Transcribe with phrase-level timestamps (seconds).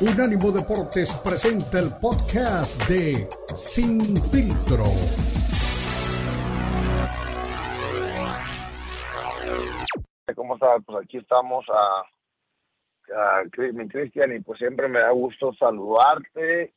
[0.00, 3.98] Unánimo Deportes presenta el podcast de Sin
[4.30, 4.84] Filtro.
[10.36, 10.84] ¿Cómo estás?
[10.86, 16.72] Pues aquí estamos a, a Cristian y pues siempre me da gusto saludarte.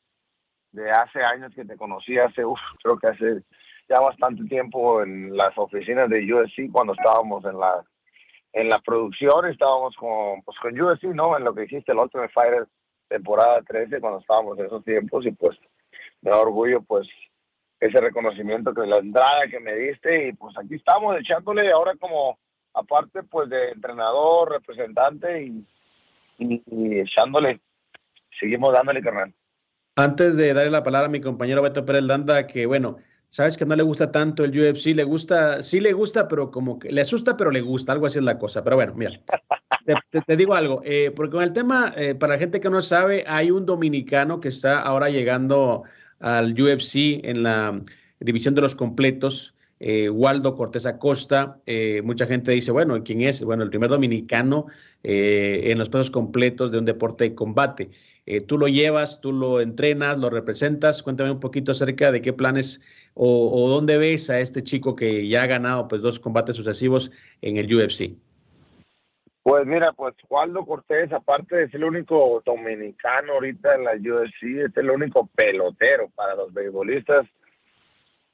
[0.71, 3.43] De hace años que te conocí, hace, uf, creo que hace
[3.87, 7.85] ya bastante tiempo en las oficinas de USC cuando estábamos en la
[8.53, 11.37] en la producción, estábamos con, pues con USC, ¿no?
[11.37, 12.67] En lo que hiciste el Ultimate Fighter
[13.11, 15.57] temporada 13 cuando estábamos en esos tiempos y pues
[16.21, 17.07] me da orgullo pues
[17.79, 22.37] ese reconocimiento que la entrada que me diste y pues aquí estamos echándole ahora como
[22.73, 25.65] aparte pues de entrenador, representante y,
[26.37, 27.59] y, echándole,
[28.39, 29.33] seguimos dándole carnal.
[29.97, 33.65] Antes de darle la palabra a mi compañero Beto Pérez Landa, que bueno, sabes que
[33.65, 37.01] no le gusta tanto el UFC, le gusta, sí le gusta, pero como que le
[37.01, 38.63] asusta, pero le gusta, algo así es la cosa.
[38.63, 39.11] Pero bueno, mira,
[39.85, 43.23] te, digo algo, eh, porque con el tema, eh, para la gente que no sabe,
[43.27, 45.83] hay un dominicano que está ahora llegando
[46.19, 47.81] al UFC en la
[48.19, 51.59] división de los completos, eh, Waldo Cortés Acosta.
[52.03, 53.43] mucha gente dice, bueno, ¿quién es?
[53.43, 54.67] Bueno, el primer dominicano
[55.03, 57.89] en los pesos completos de un deporte de combate.
[58.47, 61.01] tú lo llevas, tú lo entrenas, lo representas.
[61.01, 62.81] Cuéntame un poquito acerca de qué planes
[63.15, 67.11] o, o dónde ves a este chico que ya ha ganado pues dos combates sucesivos
[67.41, 68.15] en el UFC.
[69.43, 74.67] Pues mira, pues Waldo Cortés, aparte de ser el único dominicano ahorita en la UFC,
[74.67, 77.25] es el único pelotero para los beisbolistas,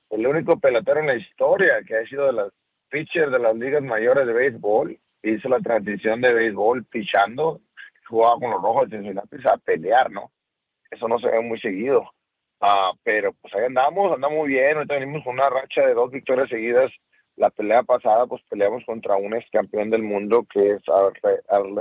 [0.09, 2.52] el único pelotero en la historia que ha sido de las
[2.89, 5.00] pitchers de las ligas mayores de béisbol.
[5.23, 7.61] Hizo la transición de béisbol pichando,
[8.09, 10.31] jugaba con los rojos de Cincinnati a pelear, ¿no?
[10.91, 12.03] Eso no se ve muy seguido.
[12.59, 14.75] Ah, pero pues ahí andamos, andamos bien.
[14.75, 16.91] Ahorita venimos con una racha de dos victorias seguidas
[17.38, 20.84] la pelea pasada, pues peleamos contra un ex campeón del mundo que es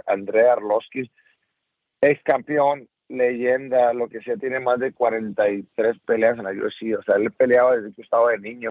[0.07, 1.11] Andrea Arlovsky,
[2.03, 6.99] ex campeón, leyenda, lo que sea, tiene más de 43 peleas en la UFC.
[6.99, 8.71] O sea, él peleaba desde que estaba de niño.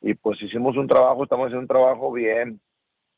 [0.00, 2.60] Y pues hicimos un trabajo, estamos haciendo un trabajo bien.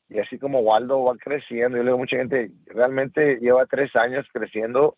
[0.09, 3.91] Y así como Waldo va creciendo, yo le digo a mucha gente, realmente lleva tres
[3.95, 4.95] años creciendo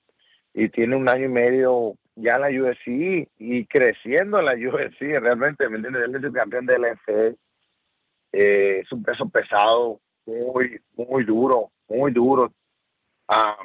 [0.53, 4.99] y tiene un año y medio ya en la UFC y creciendo en la UFC,
[5.19, 6.03] realmente, ¿me entiendes?
[6.05, 6.91] Él es el campeón de la
[8.31, 12.51] eh, es un peso pesado, muy, muy duro, muy duro.
[13.27, 13.57] Ah,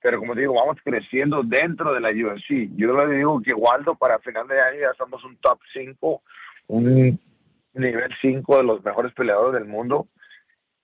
[0.00, 2.70] pero como digo, vamos creciendo dentro de la UFC.
[2.76, 6.22] Yo le digo que Waldo para final de año ya somos un top 5,
[6.68, 7.18] un
[7.74, 10.08] nivel 5 de los mejores peleadores del mundo.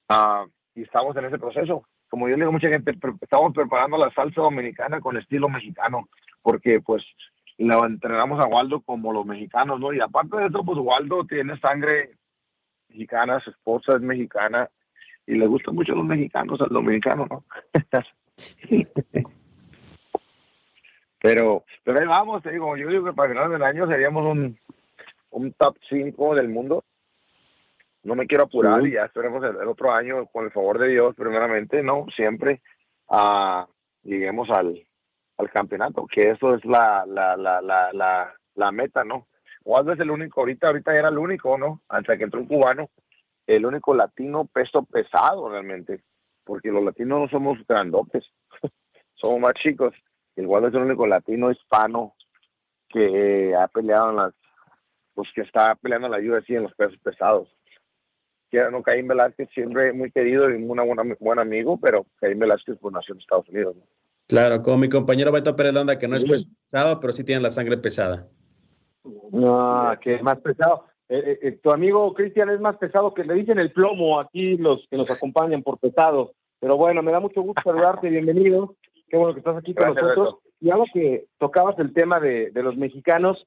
[0.08, 1.86] Ah, y estamos en ese proceso.
[2.08, 6.08] Como yo le digo a mucha gente, estamos preparando la salsa dominicana con estilo mexicano,
[6.42, 7.02] porque pues
[7.58, 9.92] lo entrenamos a Waldo como los mexicanos, ¿no?
[9.92, 12.16] Y aparte de eso, pues Waldo tiene sangre
[12.92, 14.68] mexicana, su esposa es mexicana
[15.26, 17.44] y le gustan mucho los mexicanos al dominicano, ¿no?
[21.20, 24.58] pero, pero ahí vamos, te digo, yo digo que para final del año seríamos un,
[25.30, 26.84] un top 5 del mundo.
[28.04, 31.14] No me quiero apurar y ya esperemos el, otro año, con el favor de Dios,
[31.14, 32.06] primeramente, ¿no?
[32.16, 32.60] Siempre
[33.08, 33.64] uh,
[34.02, 34.84] lleguemos al,
[35.38, 39.28] al campeonato, que eso es la, la, la, la, la, la meta, ¿no?
[39.64, 41.82] Waldo es el único, ahorita, ahorita era el único, ¿no?
[41.88, 42.90] Hasta que entró un cubano,
[43.46, 46.02] el único latino peso pesado realmente,
[46.44, 48.24] porque los latinos no somos grandotes,
[49.14, 49.94] somos más chicos.
[50.36, 52.14] El Waldo es el único latino hispano
[52.88, 54.34] que ha peleado en las,
[55.14, 57.48] pues que está peleando en la UFC en los pesos pesados.
[58.50, 62.92] Que no, Caín Velázquez siempre muy querido y un buen amigo, pero Caín Velázquez pues
[62.92, 63.76] nació en Estados Unidos.
[63.76, 63.82] ¿no?
[64.28, 67.76] Claro, como mi compañero Beto Pérez que no es pesado, pero sí tiene la sangre
[67.78, 68.28] pesada.
[69.04, 70.86] No, que es más pesado.
[71.08, 74.56] Eh, eh, eh, tu amigo Cristian es más pesado que le dicen el plomo aquí
[74.56, 76.32] los que nos acompañan por pesado.
[76.60, 78.76] Pero bueno, me da mucho gusto saludarte, bienvenido.
[79.08, 80.36] Qué bueno que estás aquí con nosotros.
[80.60, 83.46] Y algo que tocabas el tema de, de los mexicanos,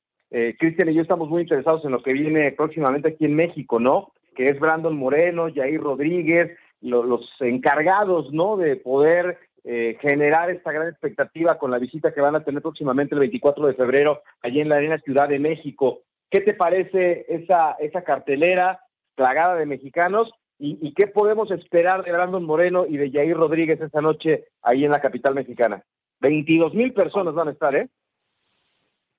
[0.60, 4.12] Cristian y yo estamos muy interesados en lo que viene próximamente aquí en México, ¿no?
[4.36, 6.52] Que es Brandon Moreno, Jair Rodríguez,
[6.82, 8.58] los encargados, ¿no?
[8.58, 9.38] De poder
[9.68, 13.66] eh, generar esta gran expectativa con la visita que van a tener próximamente el 24
[13.66, 16.02] de febrero allí en la Arena Ciudad de México.
[16.30, 18.82] ¿Qué te parece esa, esa cartelera
[19.16, 24.02] plagada de mexicanos y, qué podemos esperar de Brandon Moreno y de Jair Rodríguez esa
[24.02, 25.84] noche ahí en la capital mexicana?
[26.20, 27.90] 22 mil personas van a estar, ¿eh?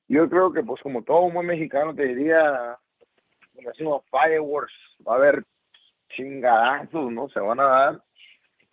[0.06, 2.78] Yo creo que, pues, como todo un buen mexicano, te diría,
[3.76, 4.72] como fireworks,
[5.06, 5.44] va a haber
[6.10, 7.28] chingadazos, ¿no?
[7.31, 8.05] Se van a dar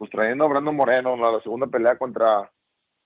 [0.04, 2.52] pues trayendo a Brandon Moreno, la segunda pelea contra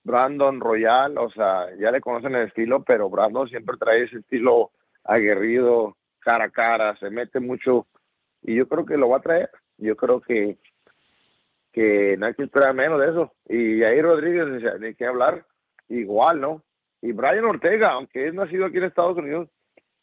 [0.03, 4.71] Brandon Royal, o sea, ya le conocen el estilo, pero Brandon siempre trae ese estilo
[5.03, 7.85] aguerrido, cara a cara, se mete mucho,
[8.41, 10.57] y yo creo que lo va a traer, yo creo que
[11.71, 14.47] que no hay que esperar menos de eso, y ahí Rodríguez,
[14.79, 15.45] ni qué hablar,
[15.89, 16.63] igual, ¿no?
[17.03, 19.49] Y Brian Ortega, aunque es nacido aquí en Estados Unidos,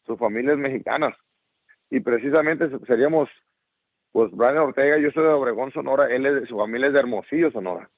[0.05, 1.13] su familia es mexicana.
[1.89, 3.27] Y precisamente seríamos,
[4.15, 7.51] pues Brian Ortega, yo soy de Obregón, Sonora, él es, su familia es de Hermosillo,
[7.51, 7.89] Sonora.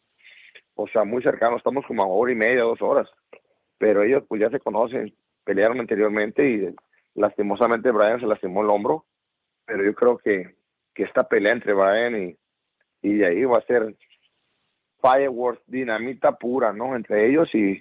[0.74, 3.08] O sea, muy cercano, estamos como a hora y media, dos horas.
[3.78, 6.76] Pero ellos pues ya se conocen, pelearon anteriormente y
[7.14, 9.06] lastimosamente Brian se lastimó el hombro.
[9.68, 10.56] Pero yo creo que,
[10.96, 12.36] que esta pelea entre Brian y,
[13.04, 13.96] y de ahí va a ser
[15.00, 16.96] fireworks, dinamita pura, ¿no?
[16.96, 17.74] Entre ellos y,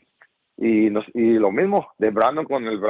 [0.59, 2.83] y, y lo mismo de Brandon con el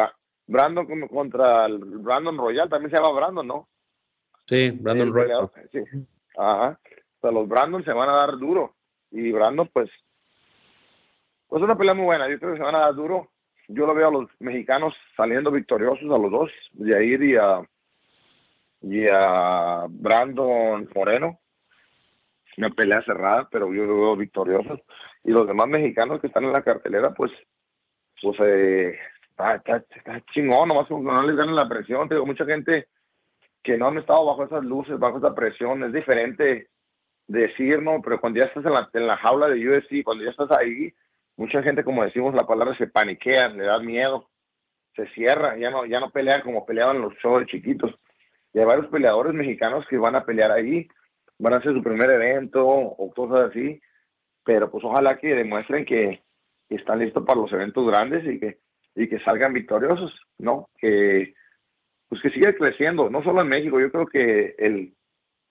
[0.48, 3.68] Brandon contra el Brandon Royal, también se llama Brandon, ¿no?
[4.46, 5.50] Sí, Brandon Royal.
[5.72, 5.80] Sí.
[6.36, 6.78] Ajá.
[7.18, 8.74] O sea, los Brandon se van a dar duro
[9.10, 9.90] y Brandon pues
[11.48, 13.30] pues una pelea muy buena, yo creo que se van a dar duro.
[13.68, 17.62] Yo lo veo a los mexicanos saliendo victoriosos a los dos, Jair y a
[18.82, 21.40] y a Brandon Moreno
[22.56, 24.80] una pelea cerrada, pero yo lo veo victoriosos.
[25.24, 27.30] Y los demás mexicanos que están en la cartelera, pues,
[28.22, 28.98] pues eh,
[29.30, 32.08] está, está, chingón, nomás no les ganan la presión.
[32.08, 32.88] Tengo mucha gente
[33.66, 35.84] que no han estado bajo esas luces, bajo esa presión.
[35.84, 36.68] Es diferente
[37.26, 38.00] decir, ¿no?
[38.00, 40.94] Pero cuando ya estás en la, en la jaula de UFC, cuando ya estás ahí,
[41.36, 44.30] mucha gente, como decimos la palabra, se paniquea, le da miedo,
[44.94, 47.92] se cierra, ya no, ya no pelean como peleaban los shows chiquitos.
[48.54, 50.88] Y hay varios peleadores mexicanos que van a pelear ahí
[51.38, 53.80] van a hacer su primer evento o cosas así,
[54.44, 56.22] pero pues ojalá que demuestren que,
[56.68, 58.58] están listos para los eventos grandes y que,
[58.96, 60.68] y que salgan victoriosos, ¿no?
[60.76, 61.32] Que
[62.08, 64.94] pues que siga creciendo, no solo en México, yo creo que el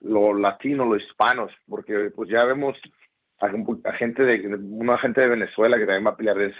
[0.00, 2.76] lo latino, los hispanos, porque pues ya vemos
[3.40, 6.54] a, gente de una gente de Venezuela que también va a pelear es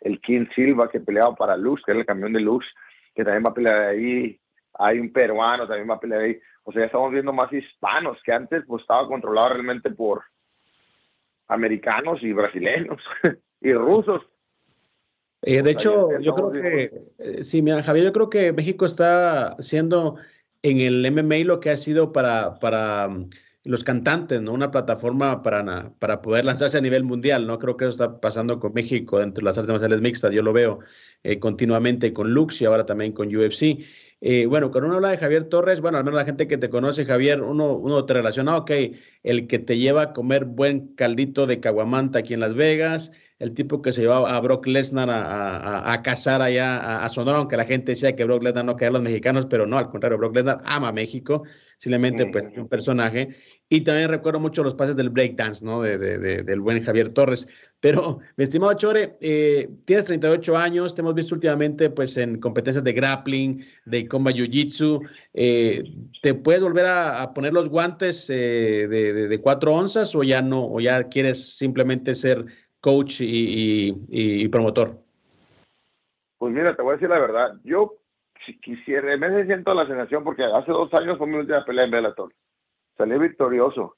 [0.00, 2.66] el King Silva que peleaba para Lux, que era el campeón de Lux,
[3.14, 4.38] que también va a pelear ahí,
[4.74, 6.38] hay un peruano también va a pelear ahí.
[6.64, 10.22] O sea, ya estamos viendo más hispanos que antes pues estaba controlado realmente por
[11.48, 13.02] americanos y brasileños
[13.60, 14.22] y rusos.
[15.42, 19.56] Eh, de hecho, yo creo que, eh, sí, mira, Javier, yo creo que México está
[19.58, 20.16] siendo
[20.62, 23.30] en el MMA lo que ha sido para, para mm,
[23.64, 24.52] los cantantes, ¿no?
[24.52, 27.58] Una plataforma para, para poder lanzarse a nivel mundial, ¿no?
[27.58, 30.52] Creo que eso está pasando con México dentro de las artes marciales mixtas, yo lo
[30.52, 30.80] veo
[31.22, 33.78] eh, continuamente con Lux y ahora también con UFC.
[34.22, 36.68] Eh, bueno, cuando uno habla de Javier Torres, bueno, al menos la gente que te
[36.68, 38.70] conoce, Javier, uno, uno te relaciona, ok,
[39.22, 43.54] el que te lleva a comer buen caldito de caguamanta aquí en Las Vegas, el
[43.54, 47.64] tipo que se llevaba a Brock Lesnar a, a, cazar allá a, Sonora, aunque la
[47.64, 50.36] gente decía que Brock Lesnar no quería a los mexicanos, pero no, al contrario, Brock
[50.36, 51.44] Lesnar ama México,
[51.78, 53.30] simplemente pues un personaje.
[53.66, 55.80] Y también recuerdo mucho los pases del breakdance, ¿no?
[55.80, 57.48] De, de, del buen Javier Torres.
[57.80, 62.84] Pero, mi estimado Chore, eh, tienes 38 años, te hemos visto últimamente pues en competencias
[62.84, 65.00] de grappling, de combat jiu-jitsu.
[65.32, 65.82] Eh,
[66.20, 70.66] ¿Te puedes volver a, poner los guantes eh, de, de, cuatro onzas o ya no?
[70.66, 72.44] ¿O ya quieres simplemente ser
[72.80, 74.96] coach y, promotor?
[76.38, 77.54] Pues mira, te voy a decir la verdad.
[77.64, 77.96] Yo
[78.46, 81.90] si quisiera, me siento la sensación porque hace dos años fue mi última pelea en
[81.90, 82.32] Bellator.
[82.96, 83.96] Salí victorioso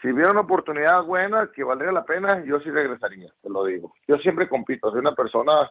[0.00, 3.94] si hubiera una oportunidad buena que valiera la pena, yo sí regresaría, te lo digo.
[4.06, 5.70] Yo siempre compito, soy una persona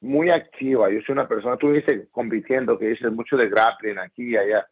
[0.00, 4.30] muy activa, yo soy una persona, tú dices compitiendo, que dices mucho de grappling aquí
[4.30, 4.68] y allá.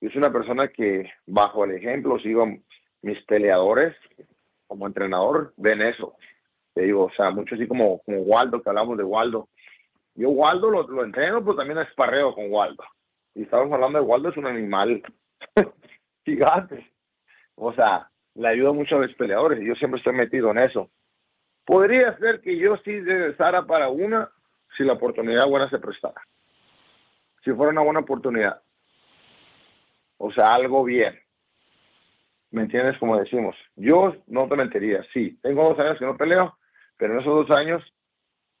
[0.00, 2.46] Yo soy una persona que bajo el ejemplo sigo
[3.02, 3.96] mis peleadores
[4.70, 6.14] como entrenador, ven eso.
[6.74, 9.48] Te digo, o sea, mucho así como, como Waldo, que hablamos de Waldo.
[10.14, 12.84] Yo Waldo lo, lo entreno, pero también esparreo con Waldo.
[13.34, 15.02] Y estamos hablando de Waldo, es un animal
[16.24, 16.88] gigante.
[17.56, 20.88] O sea, le ayuda mucho a los peleadores y yo siempre estoy metido en eso.
[21.64, 24.30] Podría ser que yo sí regresara para una
[24.76, 26.22] si la oportunidad buena se prestara.
[27.44, 28.62] Si fuera una buena oportunidad.
[30.18, 31.18] O sea, algo bien.
[32.50, 32.98] ¿Me entiendes?
[32.98, 33.56] Como decimos.
[33.76, 35.04] Yo no te mentiría.
[35.12, 36.58] Sí, tengo dos años que no peleo,
[36.96, 37.82] pero en esos dos años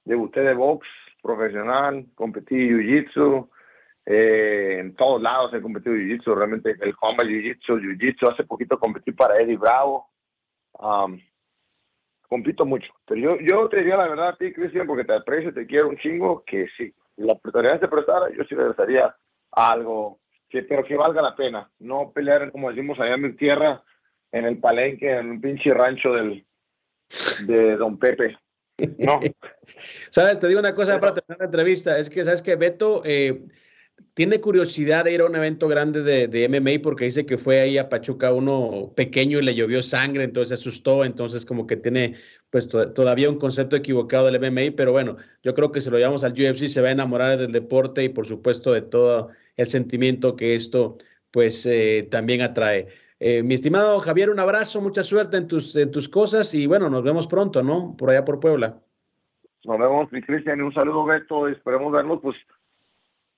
[0.04, 0.86] debuté de box
[1.22, 3.48] profesional, competí jiu-jitsu,
[4.06, 9.12] eh, en todos lados he competido Jiu-Jitsu, realmente el combat Jiu-Jitsu, Jiu-Jitsu, hace poquito competí
[9.12, 10.08] para Eddie Bravo.
[10.72, 11.20] Um,
[12.28, 15.52] compito mucho, pero yo, yo te diría la verdad a ti, Cristian, porque te aprecio,
[15.52, 19.14] te quiero un chingo, que si la oportunidad se prestara, yo sí regresaría
[19.52, 20.20] a algo,
[20.50, 23.82] que, pero que valga la pena, no pelear, como decimos allá en mi tierra,
[24.32, 26.44] en el palenque, en un pinche rancho del,
[27.46, 28.36] de Don Pepe.
[28.98, 29.20] No.
[30.10, 33.42] Sabes, te digo una cosa para terminar la entrevista, es que, sabes que Beto, eh,
[34.14, 37.60] tiene curiosidad de ir a un evento grande de, de, MMA porque dice que fue
[37.60, 41.76] ahí a Pachuca uno pequeño y le llovió sangre, entonces se asustó, entonces como que
[41.76, 42.16] tiene
[42.50, 46.24] pues todavía un concepto equivocado del MMA, pero bueno, yo creo que si lo llevamos
[46.24, 50.36] al UFC se va a enamorar del deporte y por supuesto de todo el sentimiento
[50.36, 50.98] que esto
[51.30, 52.88] pues eh, también atrae.
[53.20, 56.90] Eh, mi estimado Javier, un abrazo, mucha suerte en tus, en tus cosas y bueno,
[56.90, 57.94] nos vemos pronto, ¿no?
[57.96, 58.80] Por allá por Puebla.
[59.64, 62.36] Nos vemos, mi Cristian, un saludo, Beto, esperemos vernos pues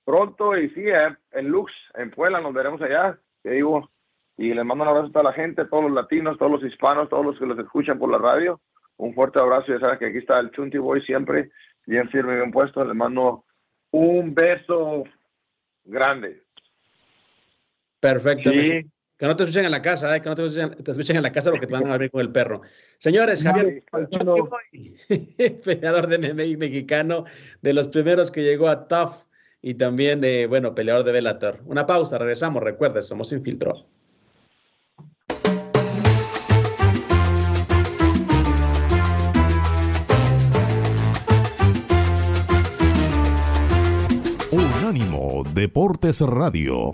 [0.05, 3.89] pronto y sí, eh, en Lux, en Puebla, nos veremos allá, te digo,
[4.37, 7.09] y les mando un abrazo a toda la gente, todos los latinos, todos los hispanos,
[7.09, 8.59] todos los que los escuchan por la radio,
[8.97, 11.51] un fuerte abrazo, ya saben que aquí está el Chunti Boy siempre,
[11.85, 13.45] bien firme, bien puesto, les mando
[13.91, 15.03] un beso
[15.83, 16.43] grande.
[17.99, 18.51] Perfecto.
[19.23, 20.21] Que no te escuchen en la casa, ¿eh?
[20.21, 22.61] que no te escuchen, en la casa porque te van a abrir con el perro.
[22.97, 23.83] Señores, Javier,
[25.63, 27.25] peleador de MMA mexicano,
[27.61, 29.22] de los primeros que llegó a TUF
[29.65, 31.61] y también de, bueno, peleador de Bellator.
[31.65, 33.85] Una pausa, regresamos, recuerde, somos Infiltro.
[44.51, 46.93] Unánimo Deportes Radio.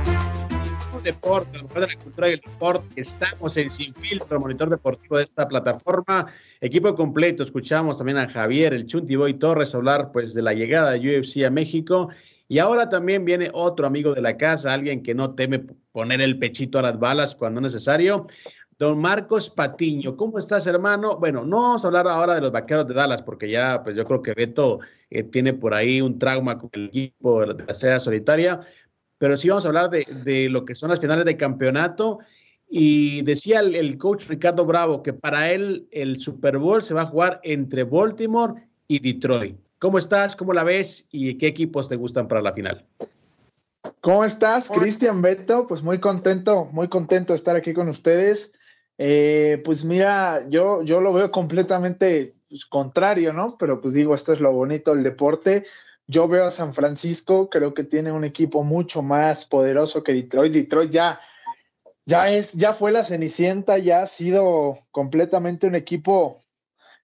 [1.03, 2.87] Deporte, lo mejor de la cultura y el deporte.
[2.95, 6.27] Estamos en Sin Filtro, monitor deportivo de esta plataforma.
[6.59, 10.91] Equipo completo, escuchamos también a Javier, el Chunti Boy Torres, hablar pues de la llegada
[10.91, 12.09] de UFC a México.
[12.47, 15.59] Y ahora también viene otro amigo de la casa, alguien que no teme
[15.91, 18.27] poner el pechito a las balas cuando necesario.
[18.77, 21.17] Don Marcos Patiño, ¿cómo estás, hermano?
[21.17, 24.05] Bueno, no vamos a hablar ahora de los vaqueros de Dallas, porque ya, pues yo
[24.05, 24.79] creo que Beto
[25.11, 28.61] eh, tiene por ahí un trauma con el equipo de la estrella solitaria,
[29.21, 32.21] pero sí vamos a hablar de, lo que son las finales de campeonato.
[32.67, 37.05] Y decía el, coach Ricardo Bravo que para él el Super Bowl se va a
[37.05, 39.59] jugar entre Baltimore y Detroit.
[39.77, 40.35] ¿Cómo estás?
[40.35, 41.07] ¿Cómo la ves?
[41.11, 42.83] ¿Y qué equipos te gustan para la final?
[44.01, 45.67] ¿Cómo estás, Cristian Beto?
[45.67, 48.53] Pues muy contento, muy contento de estar aquí con ustedes.
[48.97, 53.55] Eh, pues mira, yo, yo lo veo completamente pues, contrario, ¿no?
[53.59, 55.67] Pero pues digo, esto es lo bonito del deporte.
[56.11, 60.51] Yo veo a San Francisco, creo que tiene un equipo mucho más poderoso que Detroit.
[60.51, 61.21] Detroit ya,
[62.05, 66.43] ya es, ya fue la Cenicienta, ya ha sido completamente un equipo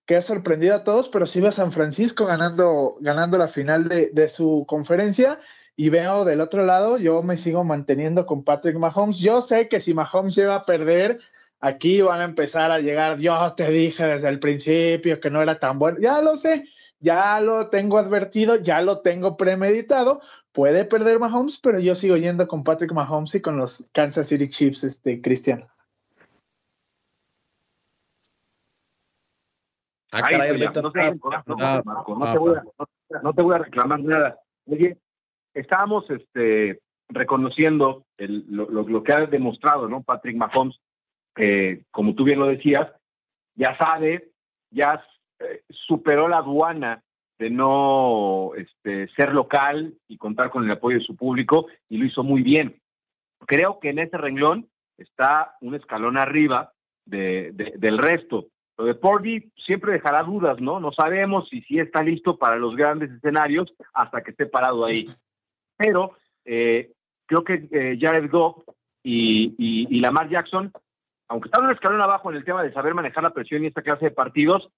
[0.06, 3.88] que ha sorprendido a todos, pero sí ve a San Francisco ganando, ganando la final
[3.88, 5.40] de, de su conferencia.
[5.78, 9.20] Y veo del otro lado, yo me sigo manteniendo con Patrick Mahomes.
[9.20, 11.22] Yo sé que si Mahomes llega a perder,
[11.62, 13.20] aquí van a empezar a llegar.
[13.20, 15.98] Yo te dije desde el principio que no era tan bueno.
[16.02, 16.66] Ya lo sé,
[17.00, 20.22] ya lo tengo advertido, ya lo tengo premeditado.
[20.52, 24.48] Puede perder Mahomes, pero yo sigo yendo con Patrick Mahomes y con los Kansas City
[24.48, 25.68] Chiefs, este Cristian.
[33.22, 34.40] no, te voy a, reclamar nada.
[34.66, 34.98] Oye,
[35.54, 40.02] estábamos este, reconociendo lo, que ha demostrado, ¿no?
[40.02, 40.80] Patrick Mahomes,
[41.92, 42.92] como tú bien lo decías,
[43.56, 44.32] ya sabe,
[44.72, 45.04] ya
[45.40, 47.04] eh, superó la aduana
[47.40, 52.06] de no este, ser local y contar con el apoyo de su público y lo
[52.06, 52.80] hizo muy bien.
[53.46, 54.68] Creo que en ese renglón
[54.98, 56.74] está un escalón arriba
[57.06, 58.48] de, del resto.
[58.78, 60.80] Lo de Porby siempre dejará dudas, ¿no?
[60.80, 65.06] No sabemos si, si está listo para los grandes escenarios hasta que esté parado ahí.
[65.78, 66.92] Pero eh,
[67.28, 68.64] creo que eh, Jared Goff
[69.04, 70.72] y, y Lamar Jackson,
[71.28, 73.82] aunque están un escalón abajo en el tema de saber manejar la presión y esta
[73.82, 74.70] clase de partidos,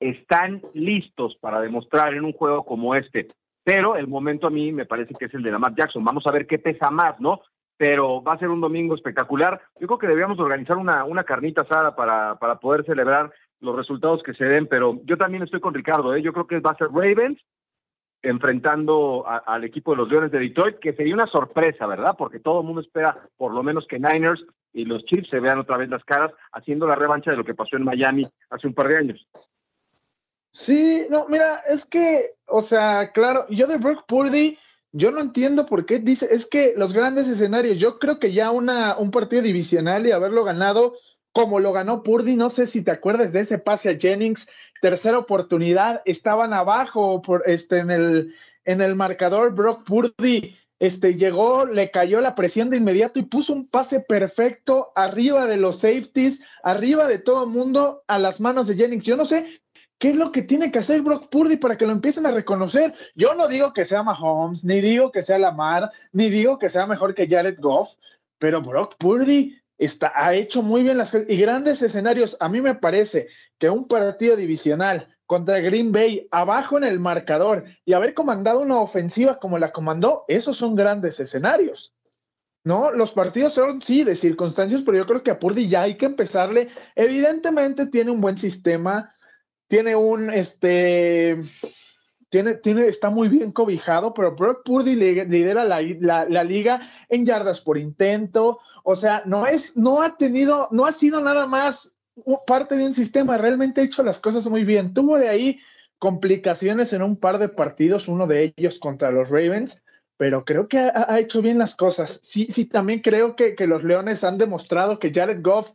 [0.00, 3.28] están listos para demostrar en un juego como este.
[3.64, 6.04] Pero el momento a mí me parece que es el de Lamar Jackson.
[6.04, 7.40] Vamos a ver qué pesa más, ¿no?
[7.76, 9.60] Pero va a ser un domingo espectacular.
[9.80, 14.22] Yo creo que deberíamos organizar una, una carnita asada para, para poder celebrar los resultados
[14.22, 16.22] que se den, pero yo también estoy con Ricardo, ¿eh?
[16.22, 17.40] yo creo que va a ser Ravens
[18.24, 22.14] enfrentando al equipo de los Leones de Detroit, que sería una sorpresa, ¿verdad?
[22.16, 25.58] Porque todo el mundo espera por lo menos que Niners y los Chiefs se vean
[25.58, 28.74] otra vez las caras haciendo la revancha de lo que pasó en Miami hace un
[28.74, 29.26] par de años.
[30.56, 34.56] Sí, no, mira, es que, o sea, claro, yo de Brock Purdy,
[34.92, 38.52] yo no entiendo por qué dice, es que los grandes escenarios, yo creo que ya
[38.52, 40.94] una, un partido divisional y haberlo ganado
[41.32, 44.46] como lo ganó Purdy, no sé si te acuerdas de ese pase a Jennings,
[44.80, 48.32] tercera oportunidad, estaban abajo por, este, en, el,
[48.64, 53.52] en el marcador, Brock Purdy este, llegó, le cayó la presión de inmediato y puso
[53.52, 58.76] un pase perfecto arriba de los safeties, arriba de todo mundo, a las manos de
[58.76, 59.04] Jennings.
[59.04, 59.63] Yo no sé
[59.98, 62.94] ¿Qué es lo que tiene que hacer Brock Purdy para que lo empiecen a reconocer?
[63.14, 66.86] Yo no digo que sea Mahomes, ni digo que sea Lamar, ni digo que sea
[66.86, 67.94] mejor que Jared Goff,
[68.38, 72.36] pero Brock Purdy está, ha hecho muy bien las y grandes escenarios.
[72.40, 77.64] A mí me parece que un partido divisional contra Green Bay abajo en el marcador
[77.84, 81.94] y haber comandado una ofensiva como la comandó, esos son grandes escenarios.
[82.64, 82.90] ¿no?
[82.90, 86.06] Los partidos son, sí, de circunstancias, pero yo creo que a Purdy ya hay que
[86.06, 86.68] empezarle.
[86.94, 89.13] Evidentemente tiene un buen sistema,
[89.66, 91.36] tiene un, este,
[92.28, 97.60] tiene, tiene, está muy bien cobijado, pero Brock Purdy lidera la, la, liga en yardas
[97.60, 98.58] por intento.
[98.82, 101.94] O sea, no es, no ha tenido, no ha sido nada más
[102.46, 104.94] parte de un sistema, realmente ha hecho las cosas muy bien.
[104.94, 105.60] Tuvo de ahí
[105.98, 109.82] complicaciones en un par de partidos, uno de ellos contra los Ravens,
[110.16, 112.20] pero creo que ha, hecho bien las cosas.
[112.22, 115.72] Sí, sí, también creo que, que, los Leones han demostrado que Jared Goff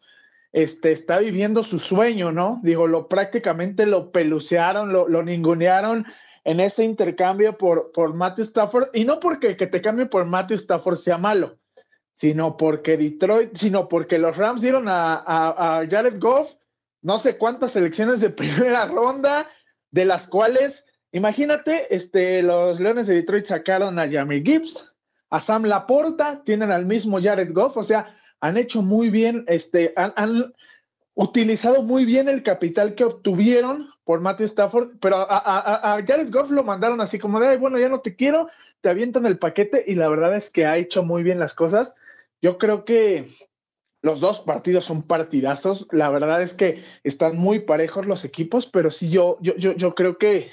[0.52, 2.60] este, está viviendo su sueño, ¿no?
[2.64, 6.06] Digo, lo prácticamente lo pelucearon, lo, ningunearon
[6.44, 10.56] en ese intercambio por, por Matthew Stafford, y no porque que te cambie por Matthew
[10.56, 11.60] Stafford sea malo,
[12.14, 16.56] sino porque Detroit, sino porque los Rams dieron a, a, a Jared Goff
[17.02, 19.50] no sé cuántas selecciones de primera ronda,
[19.92, 24.94] de las cuales Imagínate, este, los Leones de Detroit sacaron a Jamie Gibbs,
[25.32, 29.94] a Sam Laporta, tienen al mismo Jared Goff, o sea, han hecho muy bien, este,
[29.96, 30.54] han,
[31.16, 36.64] utilizado muy bien el capital que obtuvieron por Matthew Stafford, pero a, Jared Goff lo
[36.64, 38.48] mandaron así como de, bueno, ya no te quiero,
[38.80, 41.96] te avientan el paquete y la verdad es que ha hecho muy bien las cosas.
[42.42, 43.28] Yo creo que
[44.02, 48.90] los dos partidos son partidazos, la verdad es que están muy parejos los equipos, pero
[48.90, 50.50] sí yo, yo, yo, yo creo que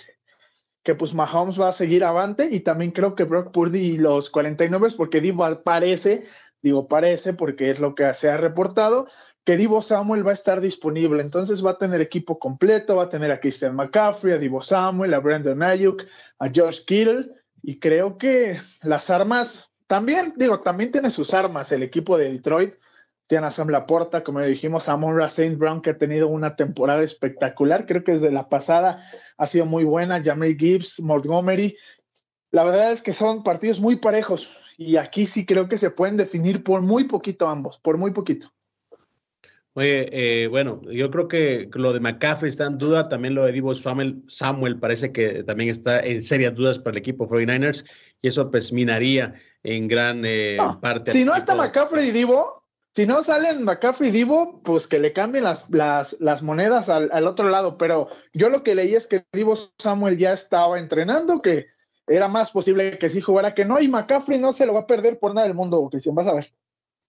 [0.87, 4.31] que pues Mahomes va a seguir avante y también creo que Brock Purdy y los
[4.31, 6.27] 49, porque Divo parece,
[6.63, 9.09] digo parece porque es lo que se ha reportado,
[9.45, 13.09] que Divo Samuel va a estar disponible, entonces va a tener equipo completo, va a
[13.09, 16.05] tener a Christian McCaffrey, a Divo Samuel, a Brandon Ayuk,
[16.41, 17.31] a Josh Kittle
[17.63, 22.75] y creo que las armas también, digo, también tiene sus armas el equipo de Detroit,
[23.27, 27.03] tiene a Sam Laporta, como dijimos, a Monra Saint Brown, que ha tenido una temporada
[27.03, 27.87] espectacular.
[27.87, 29.05] Creo que desde la pasada
[29.37, 30.23] ha sido muy buena.
[30.23, 31.77] Jamie Gibbs, Montgomery.
[32.53, 36.17] La verdad es que son partidos muy parejos y aquí sí creo que se pueden
[36.17, 38.53] definir por muy poquito ambos, por muy poquito.
[39.75, 43.53] Oye, eh, bueno, yo creo que lo de McCaffrey está en duda, también lo de
[43.53, 47.85] Divo Samuel, Samuel parece que también está en serias dudas para el equipo 49ers
[48.23, 51.13] y eso pues minaría en gran eh, parte.
[51.13, 55.13] Si no está McCaffrey y Divo, si no salen McCaffrey y Divo, pues que le
[55.13, 57.77] cambien las, las, las monedas al, al, otro lado.
[57.77, 61.67] Pero yo lo que leí es que Divo Samuel ya estaba entrenando, que
[62.07, 64.87] era más posible que sí jugara que no, y McCaffrey no se lo va a
[64.87, 66.53] perder por nada del mundo, Cristian, vas a ver.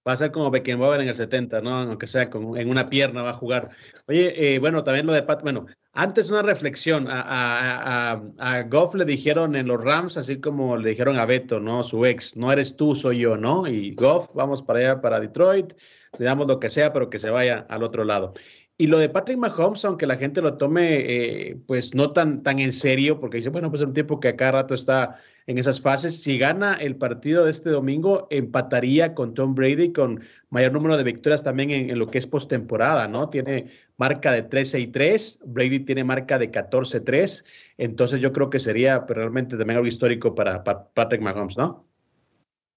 [0.08, 1.80] Va a ser como Beckenbauer en el 70, ¿no?
[1.80, 3.72] Aunque sea con, en una pierna va a jugar.
[4.08, 8.96] Oye, eh, bueno, también lo de Pat, bueno, antes una reflexión, a, a, a, Goff
[8.96, 11.84] le dijeron en los Rams, así como le dijeron a Beto, ¿no?
[11.84, 13.68] Su ex, no eres tú, soy yo, ¿no?
[13.68, 15.74] Y Goff, vamos para allá, para Detroit,
[16.18, 18.34] le damos lo que sea, pero que se vaya al otro lado.
[18.80, 22.60] Y lo de Patrick Mahomes, aunque la gente lo tome, eh, pues no tan, tan
[22.60, 25.58] en serio, porque dice, bueno, pues es un tiempo que a cada rato está en
[25.58, 26.22] esas fases.
[26.22, 31.04] Si gana el partido de este domingo, empataría con Tom Brady con mayor número de
[31.04, 33.30] victorias también en, lo que es postemporada, ¿no?
[33.30, 37.46] Tiene marca de 13 y 3, Brady tiene marca de 14-3,
[37.78, 41.87] entonces yo creo que sería pues, realmente también algo histórico para, Patrick Mahomes, ¿no?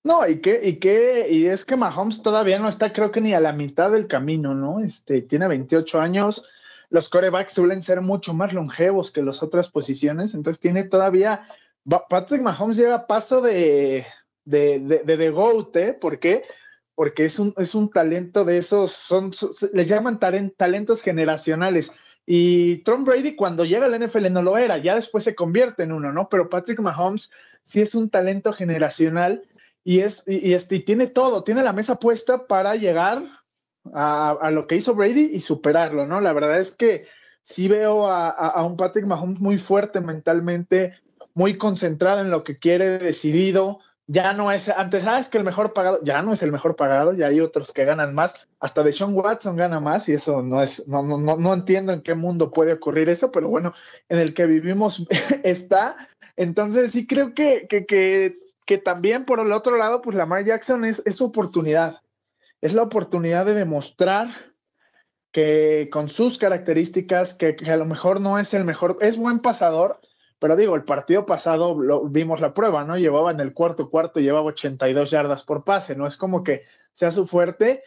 [0.02, 3.34] No, y que, y que, y es que Mahomes todavía no está, creo que ni
[3.34, 4.80] a la mitad del camino, ¿no?
[4.80, 6.48] Este, tiene 28 años,
[6.88, 11.46] los corebacks suelen ser mucho más longevos que las otras posiciones, entonces tiene todavía
[12.08, 14.06] Patrick Mahomes lleva paso de,
[14.44, 15.92] de, de, de, GOAT, ¿eh?
[15.92, 16.44] ¿Por qué?
[16.94, 19.30] Porque es un, es un talento de esos, son,
[19.72, 21.92] les llaman talentos generacionales.
[22.26, 25.92] Y Tom Brady cuando llega al NFL no lo era, ya después se convierte en
[25.92, 26.28] uno, ¿no?
[26.28, 27.30] Pero Patrick Mahomes
[27.62, 29.42] sí es un talento generacional
[29.85, 33.25] y, es, y, este, y tiene todo, tiene la mesa puesta para llegar
[33.95, 36.21] a, a, lo que hizo Brady y superarlo, ¿no?
[36.21, 37.07] La verdad es que
[37.43, 40.95] sí veo a, a un Patrick Mahomes muy fuerte mentalmente,
[41.35, 43.81] muy concentrado en lo que quiere, decidido.
[44.07, 47.14] Ya no es, antes sabes que el mejor pagado, ya no es el mejor pagado,
[47.14, 48.35] ya hay otros que ganan más.
[48.59, 52.03] Hasta de Sean Watson gana más y eso no es, no, no, no, entiendo en
[52.03, 53.73] qué mundo puede ocurrir eso, pero bueno,
[54.09, 55.07] en el que vivimos
[55.45, 55.97] está.
[56.37, 58.35] Entonces sí creo que, que,
[58.70, 62.02] que también por el otro lado, pues Lamar Jackson es, su oportunidad.
[62.61, 64.54] Es la oportunidad de demostrar
[65.33, 69.40] que con sus características, que, que, a lo mejor no es el mejor, es buen
[69.40, 70.00] pasador,
[70.38, 72.96] pero digo, el partido pasado lo, vimos la prueba, ¿no?
[72.96, 77.11] Llevaba en el cuarto cuarto, llevaba 82 yardas por pase, no es como que sea
[77.11, 77.83] su fuerte,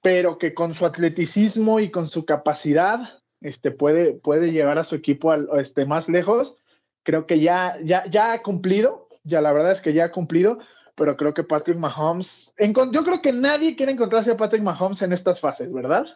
[0.00, 4.94] pero que con su atleticismo y con su capacidad este, puede, puede llevar a su
[4.94, 6.56] equipo al, este, más lejos.
[7.02, 10.58] Creo que ya, ya, ya ha cumplido, ya la verdad es que ya ha cumplido,
[10.94, 15.12] pero creo que Patrick Mahomes, yo creo que nadie quiere encontrarse a Patrick Mahomes en
[15.12, 16.06] estas fases, ¿verdad?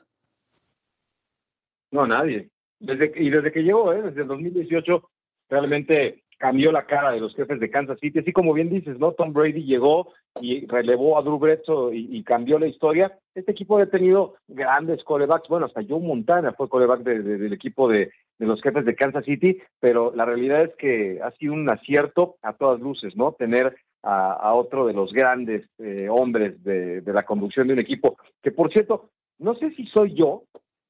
[1.91, 2.51] No, nadie.
[2.79, 4.03] Desde, y desde que llegó, ¿eh?
[4.03, 5.09] desde el 2018,
[5.49, 8.19] realmente cambió la cara de los jefes de Kansas City.
[8.19, 9.13] Así como bien dices, ¿no?
[9.13, 13.19] Tom Brady llegó y relevó a Drew Bledsoe y, cambió la historia.
[13.35, 15.49] Este equipo ha tenido grandes corebacks.
[15.49, 18.11] Bueno, hasta Joe Montana fue coreback del equipo de,
[18.45, 22.53] los jefes de Kansas City, pero la realidad es que ha sido un acierto a
[22.53, 23.33] todas luces, ¿no?
[23.33, 28.17] Tener a, otro de los grandes eh, hombres de, de la conducción de un equipo,
[28.43, 30.45] que por cierto, no sé si soy yo,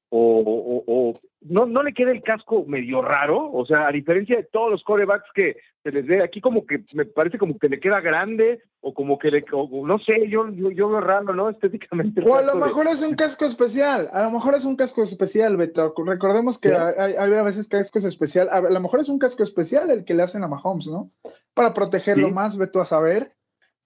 [0.09, 4.43] o, o, no, no le queda el casco medio raro, o sea, a diferencia de
[4.43, 7.79] todos los corebacks que se les ve aquí como que me parece como que le
[7.79, 11.49] queda grande o como que le, no sé, yo, yo, yo veo raro, ¿no?
[11.49, 12.21] Estéticamente.
[12.25, 15.57] O a lo mejor es un casco especial, a lo mejor es un casco especial,
[15.57, 15.93] Beto.
[16.05, 19.89] Recordemos que hay, hay, a veces cascos especial, a lo mejor es un casco especial
[19.91, 21.11] el que le hacen a Mahomes, ¿no?
[21.53, 23.33] Para protegerlo más, Beto, a saber.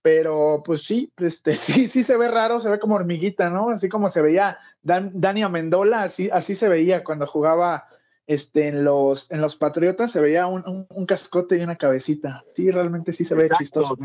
[0.03, 3.69] Pero pues sí, este, sí, sí se ve raro, se ve como hormiguita, ¿no?
[3.69, 7.85] Así como se veía Dan, Dani Amendola, así, así se veía cuando jugaba
[8.27, 12.43] este, en, los, en los Patriotas, se veía un, un, cascote y una cabecita.
[12.53, 13.97] Sí, realmente sí se ve chistoso.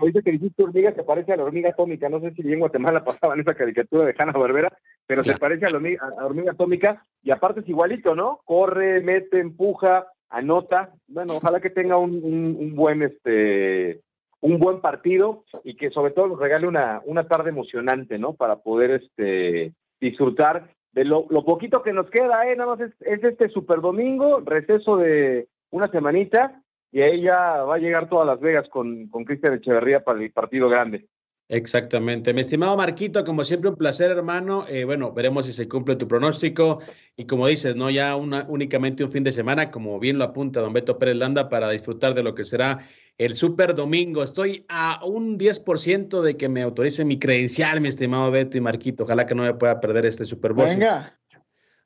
[0.00, 2.08] Ahorita que dijiste hormiga, se parece a la hormiga atómica.
[2.08, 5.70] No sé si en Guatemala pasaban esa caricatura de Hanna Barbera, pero se parece a
[5.70, 8.40] la hormiga, a hormiga atómica y aparte es igualito, ¿no?
[8.44, 10.94] Corre, mete, empuja, anota.
[11.06, 14.00] Bueno, ojalá que tenga un, un, un buen este
[14.42, 18.34] un buen partido y que sobre todo regale una, una tarde emocionante, ¿no?
[18.34, 22.56] Para poder este, disfrutar de lo, poquito que nos queda, ¿eh?
[22.56, 27.78] Nada más es, este super domingo, receso de una semanita, y ahí ya va a
[27.78, 31.06] llegar todas Las Vegas con, con Cristian Echeverría para el partido grande.
[31.48, 32.32] Exactamente.
[32.32, 34.66] Mi estimado Marquito, como siempre, un placer, hermano.
[34.68, 36.80] Eh, bueno, veremos si se cumple tu pronóstico.
[37.14, 40.72] Y como dices, no ya únicamente un fin de semana, como bien lo apunta don
[40.72, 42.86] Beto Pérez Landa, para disfrutar de lo que será
[43.24, 44.22] el Super Domingo.
[44.22, 49.04] Estoy a un 10% de que me autorice mi credencial, mi estimado Beto y Marquito.
[49.04, 50.66] Ojalá que no me pueda perder este Super Bowl.
[50.66, 51.18] Venga.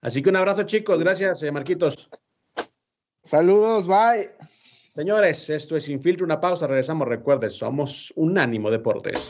[0.01, 0.99] Así que un abrazo, chicos.
[0.99, 2.09] Gracias, eh, Marquitos.
[3.23, 4.31] Saludos, bye.
[4.95, 6.67] Señores, esto es Infiltro, una pausa.
[6.67, 7.07] Regresamos.
[7.09, 9.29] Recuerden, somos Unánimo Deportes.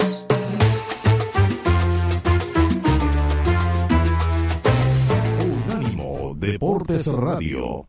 [5.67, 7.89] Unánimo Deportes Radio.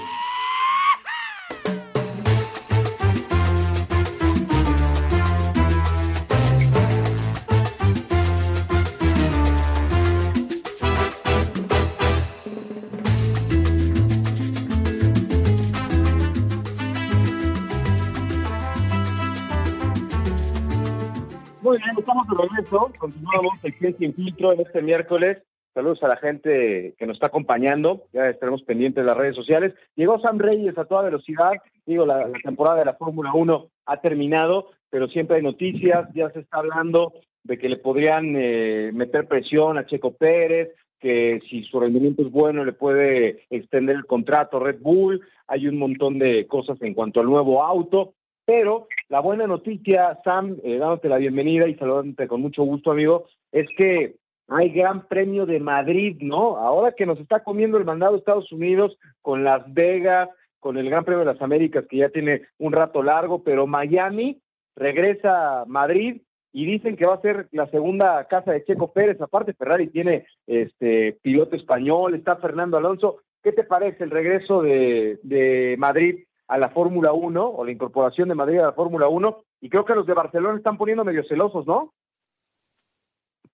[22.41, 22.91] De regreso.
[22.97, 25.37] Continuamos Ciencia Sin Filtro en este miércoles.
[25.73, 28.03] Saludos a la gente que nos está acompañando.
[28.11, 29.73] Ya estaremos pendientes de las redes sociales.
[29.95, 31.53] Llegó Sam Reyes a toda velocidad.
[31.85, 36.09] Digo, la, temporada de la Fórmula 1 ha terminado, pero siempre hay noticias.
[36.13, 41.39] Ya se está hablando de que le podrían eh, meter presión a Checo Pérez, que
[41.49, 45.21] si su rendimiento es bueno le puede extender el contrato a Red Bull.
[45.47, 48.13] Hay un montón de cosas en cuanto al nuevo auto.
[48.45, 53.27] Pero la buena noticia, Sam, eh, dándote la bienvenida y saludándote con mucho gusto, amigo,
[53.51, 54.15] es que
[54.47, 56.57] hay Gran Premio de Madrid, ¿no?
[56.57, 60.89] Ahora que nos está comiendo el mandado de Estados Unidos con Las Vegas, con el
[60.89, 64.41] Gran Premio de las Américas, que ya tiene un rato largo, pero Miami
[64.75, 66.21] regresa a Madrid
[66.53, 69.21] y dicen que va a ser la segunda casa de Checo Pérez.
[69.21, 73.19] Aparte, Ferrari tiene este piloto español, está Fernando Alonso.
[73.41, 78.27] ¿Qué te parece el regreso de, de Madrid a la Fórmula 1 o la incorporación
[78.27, 81.23] de Madrid a la Fórmula 1 y creo que los de Barcelona están poniendo medio
[81.23, 81.93] celosos, ¿no?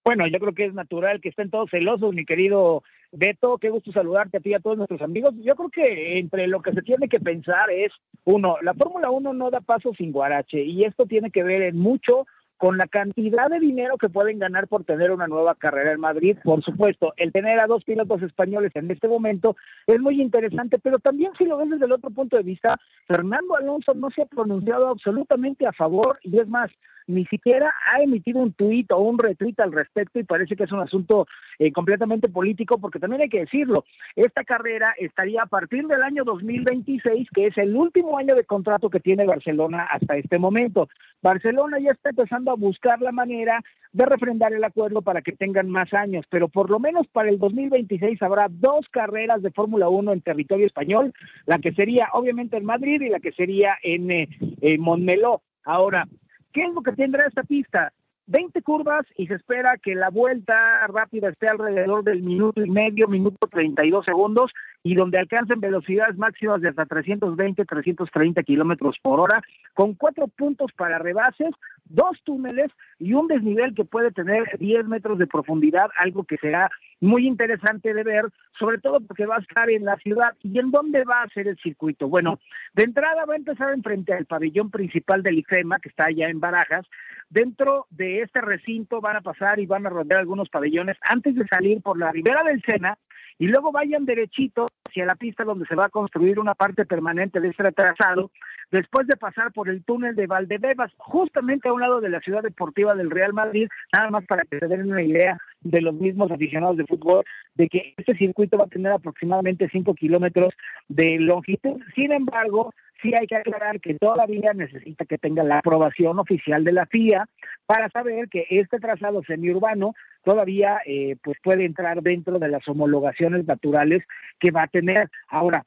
[0.03, 2.81] Bueno, yo creo que es natural que estén todos celosos, mi querido
[3.12, 3.60] Beto.
[3.60, 5.36] Qué gusto saludarte a ti y a todos nuestros amigos.
[5.43, 7.91] Yo creo que entre lo que se tiene que pensar es,
[8.23, 11.77] uno, la Fórmula 1 no da paso sin guarache y esto tiene que ver en
[11.77, 12.25] mucho
[12.57, 16.37] con la cantidad de dinero que pueden ganar por tener una nueva carrera en Madrid.
[16.43, 20.99] Por supuesto, el tener a dos pilotos españoles en este momento es muy interesante, pero
[20.99, 24.25] también si lo ves desde el otro punto de vista, Fernando Alonso no se ha
[24.25, 26.71] pronunciado absolutamente a favor y es más,
[27.07, 30.71] ni siquiera ha emitido un tuit o un retweet al respecto y parece que es
[30.71, 31.25] un asunto
[31.57, 36.23] eh, completamente político porque también hay que decirlo, esta carrera estaría a partir del año
[36.25, 40.89] 2026, que es el último año de contrato que tiene Barcelona hasta este momento.
[41.21, 45.69] Barcelona ya está empezando a buscar la manera de refrendar el acuerdo para que tengan
[45.69, 50.13] más años, pero por lo menos para el 2026 habrá dos carreras de Fórmula 1
[50.13, 51.13] en territorio español,
[51.45, 55.41] la que sería obviamente en Madrid y la que sería en, eh, Montmeló.
[55.63, 56.08] Ahora,
[56.53, 57.91] ¿qué es lo que tendrá esta pista?
[58.27, 63.07] 20 curvas y se espera que la vuelta rápida esté alrededor del minuto y medio,
[63.07, 64.51] minuto 32 segundos
[64.83, 69.41] y donde alcancen velocidades máximas de hasta 320, 330 kilómetros por hora,
[69.73, 71.51] con cuatro puntos para rebases,
[71.85, 76.69] dos túneles y un desnivel que puede tener 10 metros de profundidad, algo que será
[76.99, 78.25] muy interesante de ver,
[78.57, 80.33] sobre todo porque va a estar en la ciudad.
[80.43, 82.07] ¿Y en dónde va a ser el circuito?
[82.07, 82.39] Bueno,
[82.73, 86.39] de entrada va a empezar enfrente al pabellón principal del IFEMA, que está allá en
[86.39, 86.86] Barajas.
[87.29, 91.45] Dentro de este recinto van a pasar y van a rodear algunos pabellones antes de
[91.47, 92.97] salir por la ribera del Sena
[93.39, 97.39] y luego vayan derechito hacia la pista donde se va a construir una parte permanente
[97.39, 98.31] de este trazado,
[98.71, 102.41] después de pasar por el túnel de Valdebebas, justamente a un lado de la ciudad
[102.41, 106.31] deportiva del Real Madrid, nada más para que se den una idea de los mismos
[106.31, 107.23] aficionados de fútbol,
[107.55, 110.53] de que este circuito va a tener aproximadamente 5 kilómetros
[110.87, 111.81] de longitud.
[111.95, 116.71] Sin embargo, sí hay que aclarar que todavía necesita que tenga la aprobación oficial de
[116.71, 117.27] la FIA
[117.65, 119.93] para saber que este trazado semiurbano
[120.23, 124.03] todavía eh, pues puede entrar dentro de las homologaciones naturales
[124.39, 125.09] que va a tener.
[125.29, 125.63] Ahora,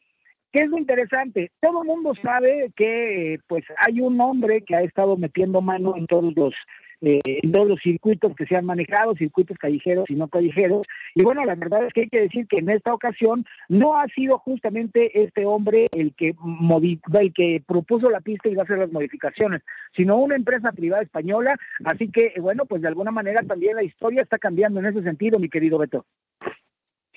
[0.52, 1.52] ¿Qué es lo interesante?
[1.60, 6.08] Todo el mundo sabe que pues hay un hombre que ha estado metiendo mano en
[6.08, 6.54] todos los
[7.02, 10.86] eh, en todos los circuitos que se han manejado, circuitos callejeros y no callejeros.
[11.14, 14.06] Y bueno, la verdad es que hay que decir que en esta ocasión no ha
[14.08, 16.34] sido justamente este hombre el que
[17.20, 19.62] el que propuso la pista y va a hacer las modificaciones,
[19.96, 21.56] sino una empresa privada española.
[21.84, 25.38] Así que, bueno, pues de alguna manera también la historia está cambiando en ese sentido,
[25.38, 26.04] mi querido Beto.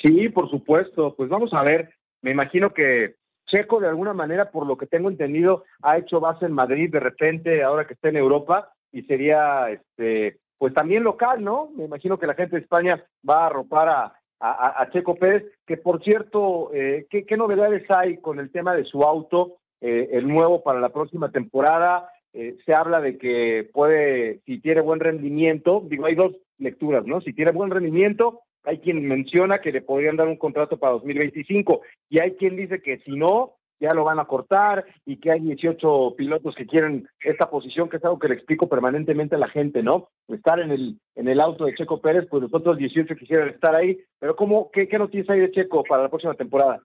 [0.01, 1.15] Sí, por supuesto.
[1.15, 1.93] Pues vamos a ver.
[2.21, 3.15] Me imagino que
[3.45, 6.99] Checo, de alguna manera, por lo que tengo entendido, ha hecho base en Madrid de
[6.99, 11.69] repente, ahora que está en Europa, y sería, este, pues también local, ¿no?
[11.75, 15.77] Me imagino que la gente de España va a arropar a, a, Checo Pérez, que
[15.77, 20.27] por cierto, eh, ¿qué, ¿qué, novedades hay con el tema de su auto, eh, el
[20.27, 22.09] nuevo para la próxima temporada?
[22.33, 27.21] Eh, se habla de que puede, si tiene buen rendimiento, digo, hay dos lecturas, ¿no?
[27.21, 31.81] Si tiene buen rendimiento, hay quien menciona que le podrían dar un contrato para 2025
[32.09, 33.53] y hay quien dice que si no,
[33.83, 37.97] ya lo van a cortar y que hay 18 pilotos que quieren esta posición, que
[37.97, 40.07] es algo que le explico permanentemente a la gente, ¿no?
[40.29, 43.75] Estar en el en el auto de Checo Pérez, pues los otros 18 quisieran estar
[43.75, 46.81] ahí, pero ¿cómo, qué, qué noticias hay de Checo para la próxima temporada?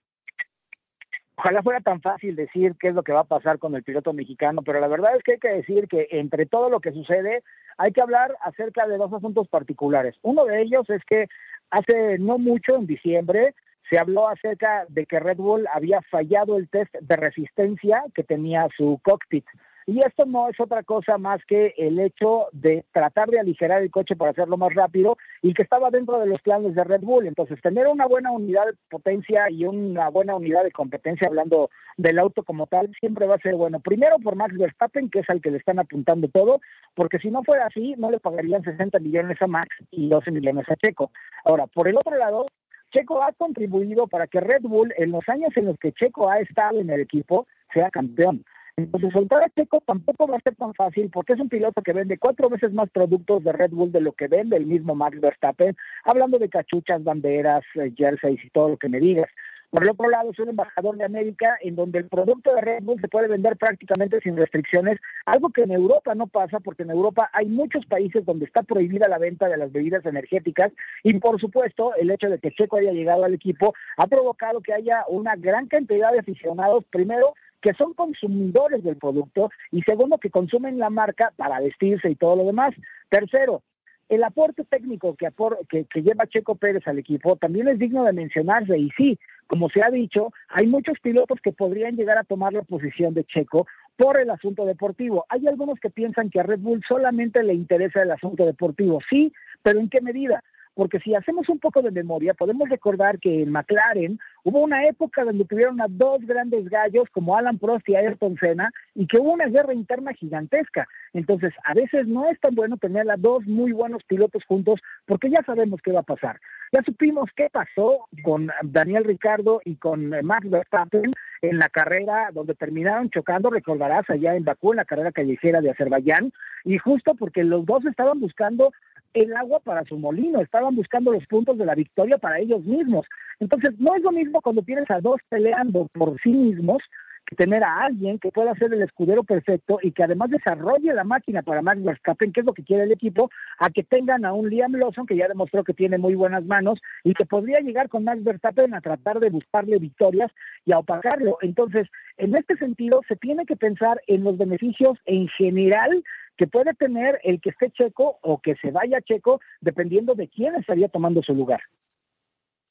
[1.37, 4.13] Ojalá fuera tan fácil decir qué es lo que va a pasar con el piloto
[4.13, 7.45] mexicano, pero la verdad es que hay que decir que entre todo lo que sucede,
[7.77, 10.17] hay que hablar acerca de dos asuntos particulares.
[10.23, 11.29] Uno de ellos es que
[11.71, 13.55] hace no mucho, en diciembre,
[13.91, 18.69] se habló acerca de que Red Bull había fallado el test de resistencia que tenía
[18.77, 19.45] su cockpit.
[19.89, 23.91] Y esto no es otra cosa más que el hecho de tratar de aligerar el
[23.91, 27.27] coche para hacerlo más rápido y que estaba dentro de los planes de Red Bull.
[27.27, 32.19] Entonces, tener una buena unidad de potencia y una buena unidad de competencia, hablando del
[32.19, 33.81] auto como tal, siempre va a ser bueno.
[33.81, 36.61] Primero por Max Verstappen, que es al que le están apuntando todo,
[36.95, 40.67] porque si no fuera así, no le pagarían 60 millones a Max y 12 millones
[40.69, 41.13] a Checo.
[41.47, 42.45] Ahora, por el otro lado,
[42.93, 46.39] Checo ha contribuido para que Red Bull, en los años en los que Checo ha
[46.41, 48.45] estado en el equipo, sea campeón.
[48.79, 51.93] Entonces, soltar a Checo tampoco va a ser tan fácil porque es un piloto que
[51.93, 55.21] vende cuatro veces más productos de Red Bull de lo que vende el mismo Max
[55.21, 59.29] Verstappen, hablando de cachuchas, banderas, eh, jerseys y todo lo que me digas.
[59.71, 62.85] Por el otro lado, es un embajador de América en donde el producto de Red
[62.85, 66.91] Bull se puede vender prácticamente sin restricciones, algo que en Europa no pasa porque en
[66.91, 71.39] Europa hay muchos países donde está prohibida la venta de las bebidas energéticas y por
[71.39, 75.37] supuesto el hecho de que Checo haya llegado al equipo ha provocado que haya una
[75.37, 80.89] gran cantidad de aficionados, primero que son consumidores del producto y segundo que consumen la
[80.89, 82.75] marca para vestirse y todo lo demás.
[83.11, 83.63] Tercero,
[84.09, 85.29] el aporte técnico que,
[85.69, 89.69] que, que, lleva Checo Pérez al equipo también es digno de mencionarse y sí, como
[89.71, 93.67] se ha dicho, hay muchos pilotos que podrían llegar a tomar la posición de Checo
[93.97, 95.25] por el asunto deportivo.
[95.29, 99.33] Hay algunos que piensan que a Red Bull solamente le interesa el asunto deportivo, sí,
[99.63, 100.45] pero ¿en qué medida?
[100.79, 105.25] Porque si hacemos un poco de memoria, podemos recordar que en McLaren hubo una época
[105.25, 109.33] donde tuvieron a dos grandes gallos como Alan Prost y Ayrton Senna y que hubo
[109.33, 110.87] una guerra interna gigantesca.
[111.15, 115.31] Entonces, a veces no es tan bueno tener a dos muy buenos pilotos juntos porque
[115.31, 116.39] ya sabemos qué va a pasar.
[116.73, 121.13] Ya supimos qué pasó con Daniel Ricardo y con Max Verstappen
[121.43, 125.71] en la carrera donde terminaron chocando, recordarás, allá en Bakú, en la carrera callejera de
[125.71, 126.33] Azerbaiyán,
[126.65, 128.73] y justo porque los dos estaban buscando
[129.15, 133.07] el agua para su molino, estaban buscando los puntos de la victoria para ellos mismos.
[133.41, 136.83] Entonces, no es lo mismo cuando tienes a dos peleando por sí mismos
[137.29, 141.05] que tener a alguien que pueda ser el escudero perfecto y que además desarrolle la
[141.05, 144.33] máquina para Max Verstappen, que es lo que quiere el equipo, a que tengan a
[144.33, 147.91] un Liam Lawson que ya demostró que tiene muy buenas manos y que podría llegar
[147.91, 150.33] con Max Verstappen a tratar de buscarle victorias
[150.65, 151.37] y a opacarlo.
[151.43, 156.03] Entonces, en este sentido, se tiene que pensar en los beneficios en general
[156.39, 160.55] que puede tener el que esté checo o que se vaya checo, dependiendo de quién
[160.55, 161.61] estaría tomando su lugar.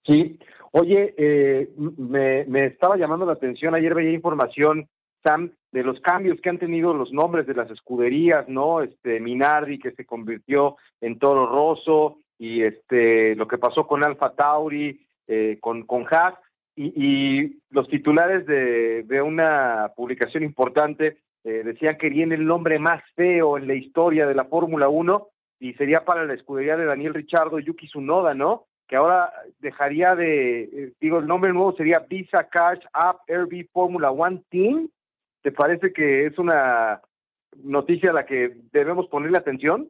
[0.06, 0.40] Sí,
[0.72, 4.88] oye, eh, me, me estaba llamando la atención, ayer veía información,
[5.22, 8.82] Sam, de los cambios que han tenido los nombres de las escuderías, ¿no?
[8.82, 14.34] Este Minardi que se convirtió en Toro Rosso y este lo que pasó con Alfa
[14.34, 16.36] Tauri, eh, con, con Haas,
[16.74, 21.18] y, y, los titulares de, de una publicación importante
[21.48, 25.30] eh, decían que viene el nombre más feo en la historia de la Fórmula 1
[25.62, 28.66] y sería para la escudería de Daniel Richardo Yuki Tsunoda, ¿no?
[28.86, 34.12] Que ahora dejaría de, eh, digo, el nombre nuevo sería Visa Cash App RB Formula
[34.12, 34.90] One Team.
[35.42, 37.00] ¿Te parece que es una
[37.64, 39.90] noticia a la que debemos ponerle atención?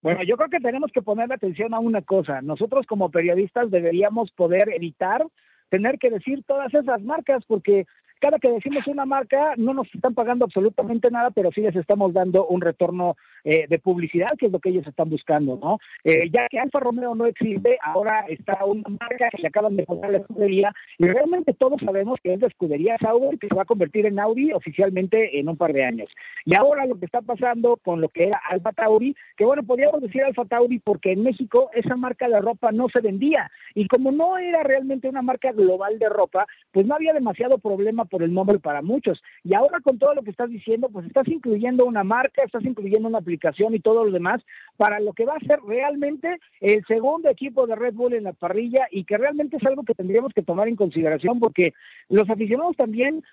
[0.00, 2.40] Bueno, yo creo que tenemos que ponerle atención a una cosa.
[2.40, 5.26] Nosotros como periodistas deberíamos poder evitar
[5.68, 7.84] tener que decir todas esas marcas porque
[8.24, 12.14] cada que decimos una marca no nos están pagando absolutamente nada, pero sí les estamos
[12.14, 15.78] dando un retorno eh, de publicidad, que es lo que ellos están buscando, ¿no?
[16.04, 19.84] Eh, ya que Alfa Romeo no existe, ahora está una marca que le acaban de
[19.84, 23.64] poner la escudería y realmente todos sabemos que es la escudería Sauber que se va
[23.64, 26.08] a convertir en Audi oficialmente en un par de años.
[26.46, 30.00] Y ahora lo que está pasando con lo que era Alfa Tauri, que bueno, podríamos
[30.00, 34.12] decir Alfa Tauri porque en México esa marca de ropa no se vendía y como
[34.12, 38.32] no era realmente una marca global de ropa, pues no había demasiado problema por el
[38.32, 39.20] nombre para muchos.
[39.42, 43.08] Y ahora con todo lo que estás diciendo, pues estás incluyendo una marca, estás incluyendo
[43.08, 44.40] una aplicación y todo lo demás
[44.76, 48.32] para lo que va a ser realmente el segundo equipo de Red Bull en la
[48.32, 51.72] parrilla y que realmente es algo que tendríamos que tomar en consideración porque
[52.08, 53.24] los aficionados también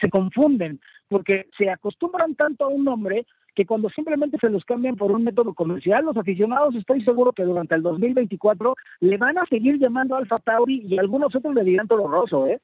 [0.00, 4.94] se confunden porque se acostumbran tanto a un nombre que cuando simplemente se los cambian
[4.94, 9.46] por un método comercial, los aficionados estoy seguro que durante el 2024 le van a
[9.46, 12.60] seguir llamando Alfa Tauri y algunos otros le dirán Toro Rosso, ¿eh?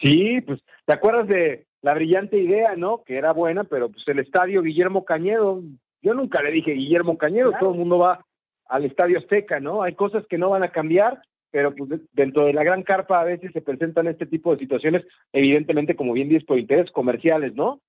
[0.00, 3.02] Sí, pues, ¿te acuerdas de la brillante idea, no?
[3.04, 5.62] Que era buena, pero pues el estadio Guillermo Cañedo,
[6.02, 8.24] yo nunca le dije Guillermo Cañedo, todo el mundo va
[8.66, 9.82] al estadio Azteca, ¿no?
[9.82, 13.24] Hay cosas que no van a cambiar, pero pues dentro de la gran carpa a
[13.24, 17.80] veces se presentan este tipo de situaciones, evidentemente, como bien dices, por intereses comerciales, ¿no?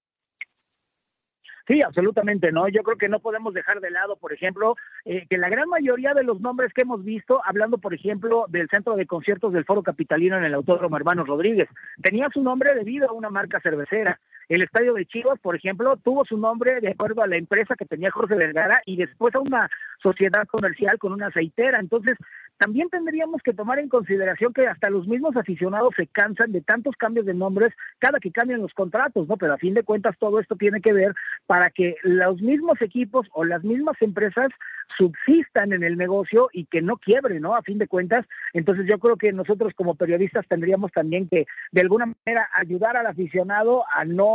[1.67, 2.67] Sí, absolutamente no.
[2.67, 6.13] Yo creo que no podemos dejar de lado, por ejemplo, eh, que la gran mayoría
[6.13, 9.81] de los nombres que hemos visto, hablando, por ejemplo, del centro de conciertos del Foro
[9.81, 11.67] Capitalino en el Autódromo Hermanos Rodríguez,
[12.01, 14.19] tenía su nombre debido a una marca cervecera.
[14.47, 17.85] El estadio de Chivas, por ejemplo, tuvo su nombre de acuerdo a la empresa que
[17.85, 19.69] tenía Jorge Vergara y después a una
[20.01, 21.79] sociedad comercial con una aceitera.
[21.79, 22.17] Entonces,
[22.57, 26.95] también tendríamos que tomar en consideración que hasta los mismos aficionados se cansan de tantos
[26.95, 29.35] cambios de nombres cada que cambian los contratos, ¿no?
[29.35, 31.13] Pero a fin de cuentas todo esto tiene que ver
[31.47, 34.49] para que los mismos equipos o las mismas empresas
[34.97, 37.55] subsistan en el negocio y que no quiebre, ¿no?
[37.55, 41.81] A fin de cuentas, entonces yo creo que nosotros como periodistas tendríamos también que de
[41.81, 44.34] alguna manera ayudar al aficionado a no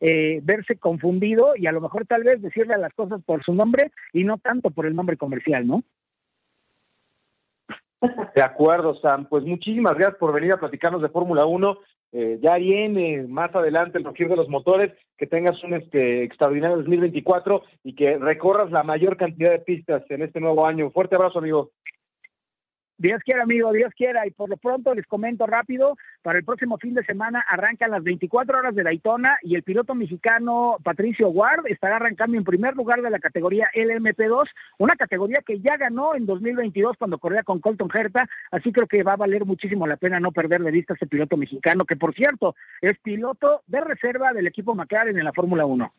[0.00, 3.54] eh, verse confundido y a lo mejor tal vez decirle a las cosas por su
[3.54, 5.82] nombre y no tanto por el nombre comercial, ¿no?
[8.34, 9.26] De acuerdo, Sam.
[9.28, 11.78] Pues muchísimas gracias por venir a platicarnos de Fórmula 1.
[12.12, 16.76] Eh, ya viene más adelante el rugir de los motores, que tengas un este, extraordinario
[16.76, 20.90] 2024 y que recorras la mayor cantidad de pistas en este nuevo año.
[20.90, 21.70] Fuerte abrazo, amigo.
[23.04, 24.26] Dios quiera, amigo, Dios quiera.
[24.26, 28.02] Y por lo pronto les comento rápido, para el próximo fin de semana arrancan las
[28.02, 33.02] 24 horas de Daytona y el piloto mexicano Patricio Ward estará arrancando en primer lugar
[33.02, 37.90] de la categoría LMP2, una categoría que ya ganó en 2022 cuando corría con Colton
[37.92, 40.96] Herta, así creo que va a valer muchísimo la pena no perder de vista a
[40.96, 45.32] este piloto mexicano, que por cierto es piloto de reserva del equipo McLaren en la
[45.34, 45.92] Fórmula 1.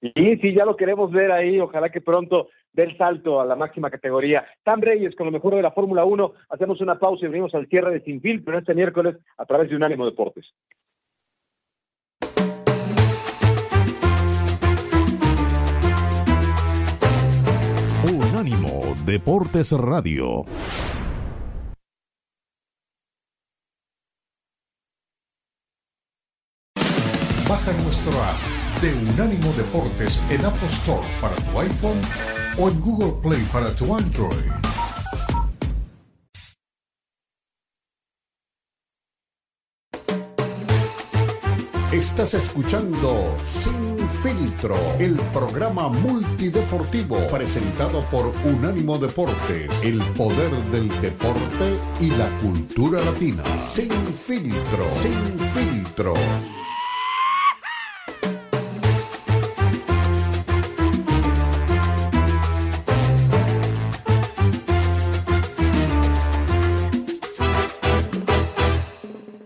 [0.00, 1.60] Sí, sí, ya lo queremos ver ahí.
[1.60, 4.44] Ojalá que pronto dé el salto a la máxima categoría.
[4.64, 6.32] Sam Reyes con lo mejor de la Fórmula 1.
[6.50, 9.76] Hacemos una pausa y venimos al cierre de Sin Filtro este miércoles a través de
[9.76, 10.46] Unánimo Deportes.
[18.04, 20.44] Unánimo Deportes Radio.
[27.48, 32.00] Baja nuestro app de Unánimo Deportes en Apple Store para tu iPhone
[32.58, 34.52] o en Google Play para tu Android.
[41.92, 51.78] Estás escuchando Sin Filtro, el programa multideportivo presentado por Unánimo Deportes, el poder del deporte
[52.00, 53.42] y la cultura latina.
[53.60, 56.14] Sin Filtro, Sin Filtro.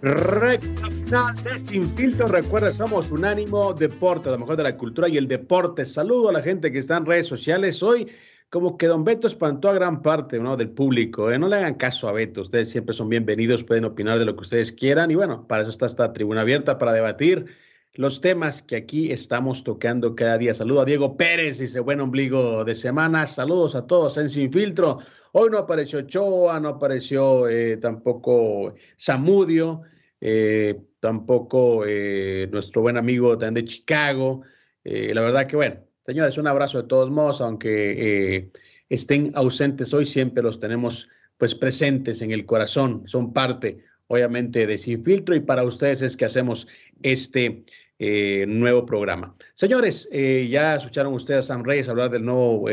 [0.07, 5.85] De Sin Filtro, recuerda, somos Unánimo Deporte, lo mejor de la cultura y el deporte.
[5.85, 7.83] Saludo a la gente que está en redes sociales.
[7.83, 8.07] Hoy,
[8.49, 10.57] como que Don Beto espantó a gran parte ¿no?
[10.57, 11.33] del público.
[11.33, 11.41] ¿eh?
[11.41, 14.43] No le hagan caso a Beto, ustedes siempre son bienvenidos, pueden opinar de lo que
[14.43, 15.11] ustedes quieran.
[15.11, 17.47] Y bueno, para eso está esta tribuna abierta, para debatir
[17.95, 20.55] los temas que aquí estamos tocando cada día.
[20.55, 23.27] Saludo a Diego Pérez, dice buen ombligo de semana.
[23.27, 25.01] Saludos a todos en Sin Filtro.
[25.33, 29.83] Hoy no apareció Choa, no apareció eh, tampoco Samudio.
[30.21, 34.43] Eh, tampoco eh, nuestro buen amigo también de Chicago.
[34.85, 38.51] Eh, la verdad que bueno, señores, un abrazo de todos modos, aunque
[38.89, 44.79] estén ausentes hoy, siempre los tenemos pues presentes en el corazón, son parte obviamente de
[44.79, 46.67] Sin Filtro y para ustedes es que hacemos
[47.03, 47.65] este
[47.99, 49.35] nuevo programa.
[49.55, 52.67] Señores, ya escucharon ustedes a Sam Reyes hablar del nuevo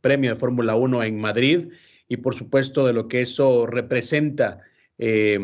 [0.00, 1.68] premio de Fórmula 1 en Madrid
[2.08, 4.62] y por supuesto de lo que eso representa
[4.98, 5.38] eh,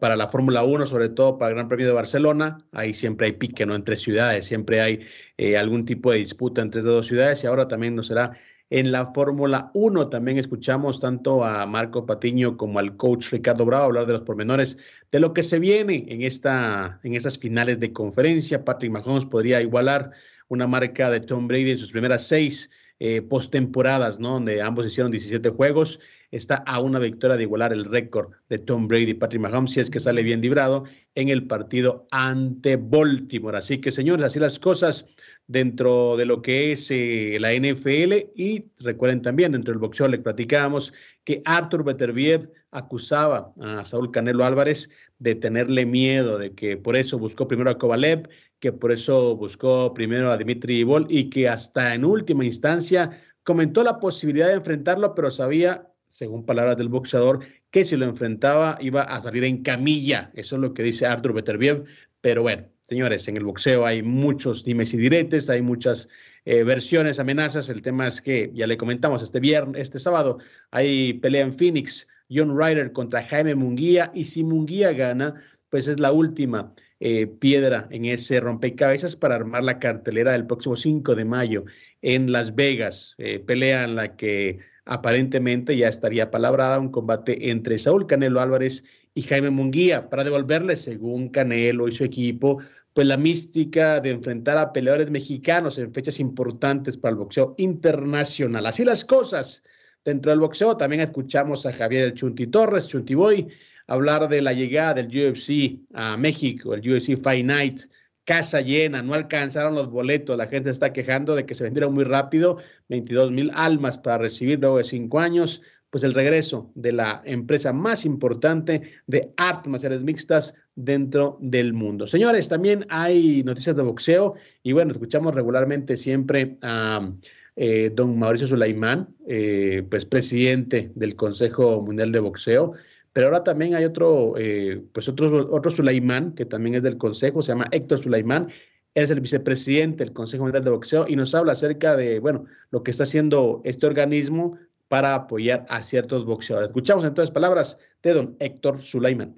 [0.00, 2.58] para la Fórmula 1, sobre todo para el Gran Premio de Barcelona.
[2.72, 3.76] Ahí siempre hay pique ¿no?
[3.76, 5.00] entre ciudades, siempre hay
[5.38, 8.32] eh, algún tipo de disputa entre dos ciudades y ahora también no será
[8.68, 10.08] en la Fórmula 1.
[10.08, 14.78] También escuchamos tanto a Marco Patiño como al coach Ricardo Bravo hablar de los pormenores
[15.12, 18.64] de lo que se viene en, esta, en estas finales de conferencia.
[18.64, 20.10] Patrick Mahomes podría igualar
[20.48, 24.34] una marca de Tom Brady en sus primeras seis eh, postemporadas, ¿no?
[24.34, 28.88] donde ambos hicieron 17 juegos está a una victoria de igualar el récord de Tom
[28.88, 33.58] Brady y Patrick Mahomes si es que sale bien librado en el partido ante Baltimore.
[33.58, 35.06] Así que, señores, así las cosas
[35.46, 40.18] dentro de lo que es eh, la NFL y recuerden también dentro del boxeo le
[40.18, 40.92] platicábamos
[41.24, 47.18] que Arthur Beterbiev acusaba a Saúl Canelo Álvarez de tenerle miedo, de que por eso
[47.18, 48.28] buscó primero a Kovalev,
[48.60, 53.82] que por eso buscó primero a Dimitri Ivol y que hasta en última instancia comentó
[53.82, 57.40] la posibilidad de enfrentarlo, pero sabía según palabras del boxeador,
[57.70, 60.30] que si lo enfrentaba iba a salir en camilla.
[60.34, 61.84] Eso es lo que dice Arthur Beterbiev.
[62.20, 66.08] Pero bueno, señores, en el boxeo hay muchos dimes y diretes, hay muchas
[66.44, 67.68] eh, versiones, amenazas.
[67.70, 70.38] El tema es que, ya le comentamos, este viernes, este sábado,
[70.70, 75.98] hay pelea en Phoenix, John Ryder contra Jaime Munguía, y si Munguía gana, pues es
[76.00, 81.24] la última eh, piedra en ese rompecabezas para armar la cartelera del próximo 5 de
[81.24, 81.64] mayo
[82.02, 83.14] en Las Vegas.
[83.18, 84.58] Eh, pelea en la que
[84.90, 88.82] aparentemente ya estaría palabrada un combate entre Saúl Canelo Álvarez
[89.14, 92.58] y Jaime Munguía para devolverle, según Canelo y su equipo,
[92.92, 98.66] pues la mística de enfrentar a peleadores mexicanos en fechas importantes para el boxeo internacional.
[98.66, 99.62] Así las cosas
[100.04, 100.76] dentro del boxeo.
[100.76, 103.46] También escuchamos a Javier El Chunti Torres, Chunti Boy,
[103.86, 107.82] hablar de la llegada del UFC a México, el UFC Fight Night
[108.24, 112.04] casa llena, no alcanzaron los boletos, la gente está quejando de que se vendieron muy
[112.04, 112.58] rápido,
[112.88, 117.72] 22 mil almas para recibir luego de cinco años, pues el regreso de la empresa
[117.72, 122.06] más importante de artes marciales mixtas dentro del mundo.
[122.06, 127.10] Señores, también hay noticias de boxeo y bueno, escuchamos regularmente siempre a
[127.56, 132.74] eh, don Mauricio Sulaimán, eh, pues presidente del Consejo Mundial de Boxeo,
[133.12, 137.42] pero ahora también hay otro, eh, pues otro, otro Sulaimán, que también es del Consejo,
[137.42, 138.48] se llama Héctor Sulaimán,
[138.94, 142.82] es el vicepresidente del Consejo Mundial de Boxeo y nos habla acerca de, bueno, lo
[142.82, 144.58] que está haciendo este organismo
[144.88, 146.68] para apoyar a ciertos boxeadores.
[146.70, 149.36] Escuchamos entonces palabras de don Héctor Sulaimán.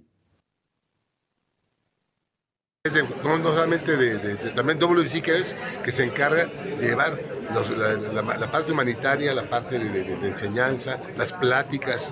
[3.22, 5.22] no, solamente de, de, de también WC
[5.84, 12.10] que se encarga de llevar la, parte humanitaria, la parte de, enseñanza, las pláticas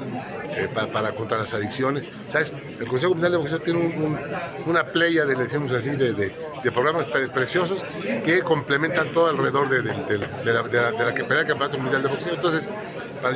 [0.56, 2.10] eh, para, contra las adicciones.
[2.28, 2.52] ¿Sabes?
[2.78, 4.20] El Consejo Mundial de Boxeo tiene
[4.66, 6.32] una playa, de, decimos así, de,
[6.72, 7.84] programas preciosos
[8.24, 12.34] que complementan todo alrededor de, la, la pelea el Campeonato Mundial de Boxeo.
[12.34, 12.68] Entonces,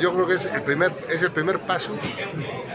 [0.01, 1.91] yo creo que es el primer, es el primer paso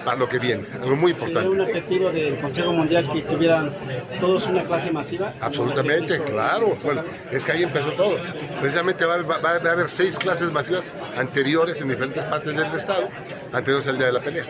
[0.06, 1.42] para lo que viene, algo muy importante.
[1.42, 3.74] ¿Sería un objetivo del Consejo Mundial que tuvieran
[4.20, 5.34] todos una clase masiva?
[5.42, 6.76] Absolutamente, claro.
[6.84, 8.18] Bueno, es que ahí empezó todo.
[8.60, 13.08] Precisamente va, a haber seis clases masivas anteriores en diferentes partes del Estado,
[13.52, 14.46] anteriores al día de la pelea.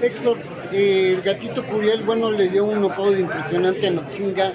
[0.00, 0.38] Héctor,
[0.72, 4.52] el gatito Curiel, bueno, le dio un apodo impresionante a Nochinga.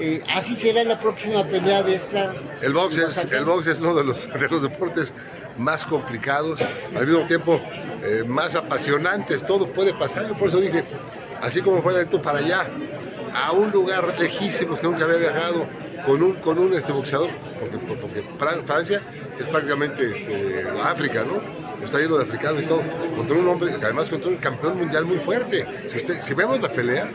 [0.00, 2.32] Eh, ¿Así será la próxima pelea de esta?
[2.62, 5.12] El box, es, el box es uno de los, de los deportes
[5.58, 6.60] más complicados,
[6.96, 7.60] al mismo tiempo
[8.02, 10.28] eh, más apasionantes, todo puede pasar.
[10.28, 10.84] Yo por eso dije,
[11.42, 12.66] así como fue el evento para allá,
[13.34, 15.66] a un lugar lejísimo que nunca había viajado
[16.06, 17.30] con un, con un este, boxeador,
[17.60, 18.24] porque, porque
[18.64, 19.02] Francia
[19.38, 21.40] es prácticamente este, África, ¿no?
[21.84, 22.82] Está lleno de africanos y todo,
[23.14, 25.66] contra un hombre, además contra un campeón mundial muy fuerte.
[25.88, 27.08] Si, usted, si vemos la pelea,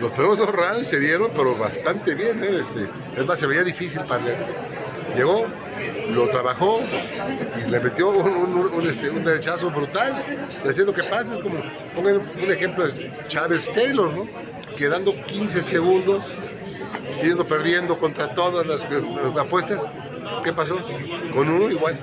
[0.00, 2.42] los primeros dos rounds se dieron, pero bastante bien.
[2.44, 2.60] ¿eh?
[2.60, 4.22] Este, es más, se veía difícil para.
[5.16, 5.46] Llegó,
[6.10, 6.80] lo trabajó
[7.66, 10.24] y le metió un, este, un, derechazo brutal.
[10.64, 11.60] Haciendo que pasa, es como,
[11.94, 14.26] pongan un ejemplo, es Chávez Taylor, ¿no?
[14.76, 16.24] Quedando 15 segundos,
[17.22, 18.86] yendo perdiendo contra todas las
[19.38, 19.88] apuestas.
[20.44, 20.78] ¿Qué pasó?
[21.32, 21.98] Con uno igual.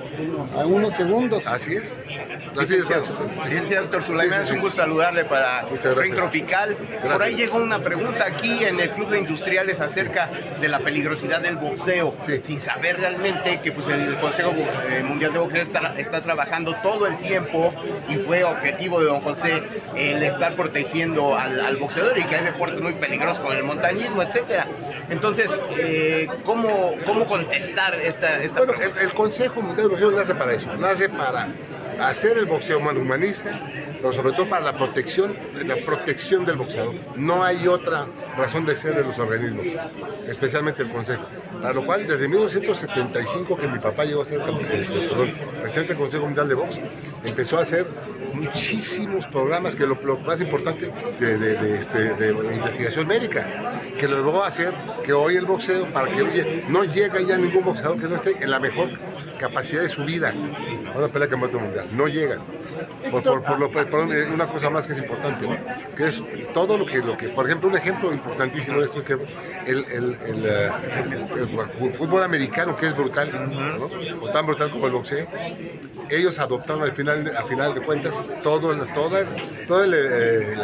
[0.56, 1.46] A unos segundos.
[1.46, 1.98] Así es.
[2.58, 2.84] Así es,
[3.68, 5.64] sí, doctor Sulaimán, es un gusto saludarle para
[5.96, 6.76] Ring Tropical.
[7.02, 10.28] Por ahí llegó una pregunta aquí en el Club de Industriales acerca
[10.60, 14.52] de la peligrosidad del boxeo, sin saber realmente que pues, el Consejo
[14.88, 17.72] eh, Mundial de Boxeo está, trabajando todo el tiempo
[18.08, 19.62] y fue objetivo de don José
[19.96, 24.66] el estar protegiendo al, boxeador y que hay deportes muy peligrosos como el montañismo, etcétera.
[25.08, 30.34] Entonces, eh, ¿cómo, ¿cómo contestar esta, esta bueno, el, el, Consejo Mundial de Boxeo nace
[30.34, 31.48] para eso, nace para
[32.00, 33.60] hacer el boxeo humanista,
[34.00, 36.94] pero sobre todo para la protección, la protección del boxeador.
[37.16, 38.06] No hay otra
[38.36, 39.66] razón de ser de los organismos,
[40.26, 41.24] especialmente el Consejo.
[41.60, 46.48] Para lo cual, desde 1975, que mi papá llegó a ser presidente del Consejo Mundial
[46.48, 46.80] de Box,
[47.24, 47.86] empezó a hacer
[48.32, 54.74] muchísimos programas, que lo, más importante de, este, de, investigación médica, que lo logró hacer
[55.04, 58.50] que hoy el boxeo, para que no llegue ya ningún boxeador que no esté en
[58.50, 58.88] la mejor
[59.38, 60.32] capacidad de su vida
[60.94, 61.86] a una pelea mundial.
[61.92, 62.40] No llegan.
[63.10, 63.68] Por, por, lo,
[64.32, 65.46] una cosa más que es importante,
[65.96, 66.22] que es
[66.54, 69.12] todo lo que, lo que, por ejemplo, un ejemplo importantísimo de esto es que
[69.66, 70.70] el, el, el, eh,
[71.94, 73.30] fútbol americano, que es brutal,
[74.20, 75.26] o tan brutal como el boxeo,
[76.10, 79.24] ellos adoptaron al final, al final de cuentas todo, toda,
[79.66, 80.54] todo el, eh,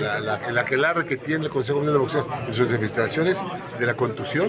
[0.00, 3.38] la, la, aquelarre que tiene el Consejo Mundial de Boxeo en sus investigaciones
[3.78, 4.48] de la contusión,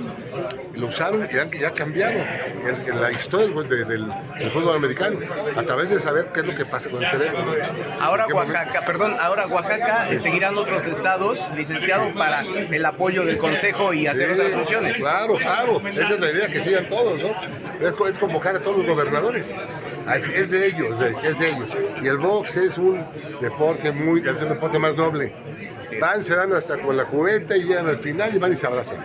[0.75, 2.19] lo usaron y han, ya cambiado
[2.99, 5.19] la historia del, del, fútbol americano
[5.55, 7.08] a través de saber qué es lo que pasa con el.
[7.99, 13.93] Ahora Oaxaca, perdón, ahora Oaxaca eh, seguirán otros estados, licenciado, para el apoyo del Consejo
[13.93, 14.97] y hacer otras funciones.
[14.97, 17.29] Claro, claro, esa es la idea, que sigan todos, ¿no?
[17.79, 19.53] Es, es convocar a todos los gobernadores
[20.15, 21.69] es de ellos, es de ellos.
[22.01, 23.05] Y el box es un
[23.41, 25.33] deporte muy, es el deporte más noble.
[25.99, 28.67] Van, se dan hasta con la cubeta y llegan al final y van y se
[28.67, 28.97] abrazan.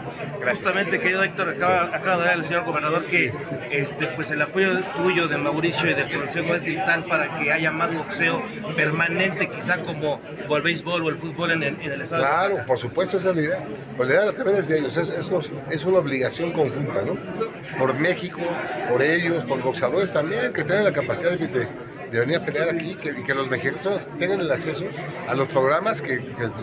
[0.49, 3.32] Justamente, querido Héctor, acaba, acaba de dar el señor gobernador que
[3.70, 7.70] este, pues el apoyo tuyo de Mauricio y del Consejo es vital para que haya
[7.70, 8.43] más boxeo
[8.76, 10.20] permanente, quizá como
[10.51, 12.22] el béisbol o el fútbol en el, en el estado.
[12.22, 13.68] Claro, por supuesto, esa es la idea.
[13.97, 15.30] Pues la idea también es de ellos, es, es,
[15.70, 17.16] es, una obligación conjunta, ¿no?
[17.78, 18.41] Por México,
[18.89, 21.68] por ellos, por boxeadores también, que tienen la capacidad de, de
[22.20, 24.84] venir a pelear aquí que, y que los mexicanos tengan el acceso
[25.26, 26.20] a los programas que,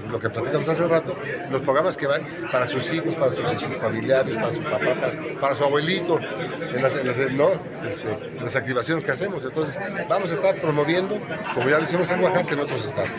[0.10, 1.16] lo que platicamos hace rato,
[1.50, 2.22] los programas que van
[2.52, 8.42] para sus hijos, para sus, familiares, para su papá, para, su abuelito, en las, este,
[8.42, 9.44] las, activaciones que hacemos.
[9.46, 9.76] Entonces,
[10.08, 11.20] vamos a estar promoviendo,
[11.54, 13.10] como ya lo hicimos en Oaxaca, en otros estados.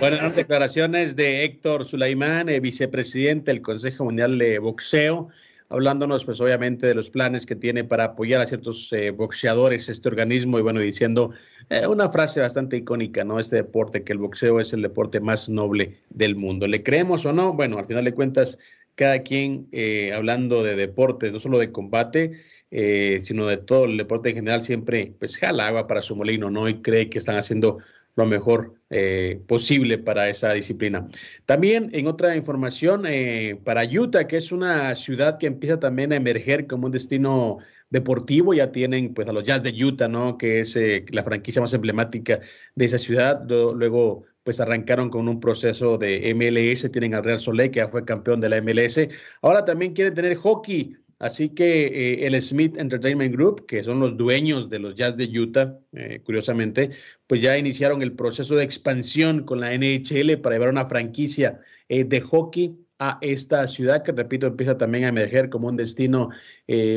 [0.00, 5.30] Bueno, declaraciones de Héctor Sulaimán, eh, vicepresidente del Consejo Mundial de Boxeo
[5.72, 10.08] hablándonos pues obviamente de los planes que tiene para apoyar a ciertos eh, boxeadores este
[10.08, 11.32] organismo y bueno, diciendo
[11.70, 13.40] eh, una frase bastante icónica, ¿no?
[13.40, 16.66] Este deporte, que el boxeo es el deporte más noble del mundo.
[16.66, 17.54] ¿Le creemos o no?
[17.54, 18.58] Bueno, al final de cuentas,
[18.94, 22.32] cada quien eh, hablando de deportes, no solo de combate,
[22.70, 26.70] sino de todo el deporte en general, siempre pues jala agua para su molino, ¿no?
[26.70, 27.80] Y cree que están haciendo
[28.16, 31.08] lo mejor eh, posible para esa disciplina.
[31.46, 36.16] También en otra información, eh, para Utah, que es una ciudad que empieza también a
[36.16, 40.36] emerger como un destino deportivo, ya tienen pues a los Jazz de Utah, ¿no?
[40.36, 42.40] Que es eh, la franquicia más emblemática
[42.74, 43.42] de esa ciudad.
[43.48, 48.04] Luego pues arrancaron con un proceso de MLS, tienen al Real Soleil, que ya fue
[48.04, 49.08] campeón de la MLS.
[49.40, 54.16] Ahora también quieren tener hockey, Así que eh, el Smith Entertainment Group, que son los
[54.16, 56.90] dueños de los Jazz de Utah, eh, curiosamente,
[57.28, 62.02] pues ya iniciaron el proceso de expansión con la NHL para llevar una franquicia eh,
[62.02, 66.30] de hockey a esta ciudad que, repito, empieza también a emerger como un destino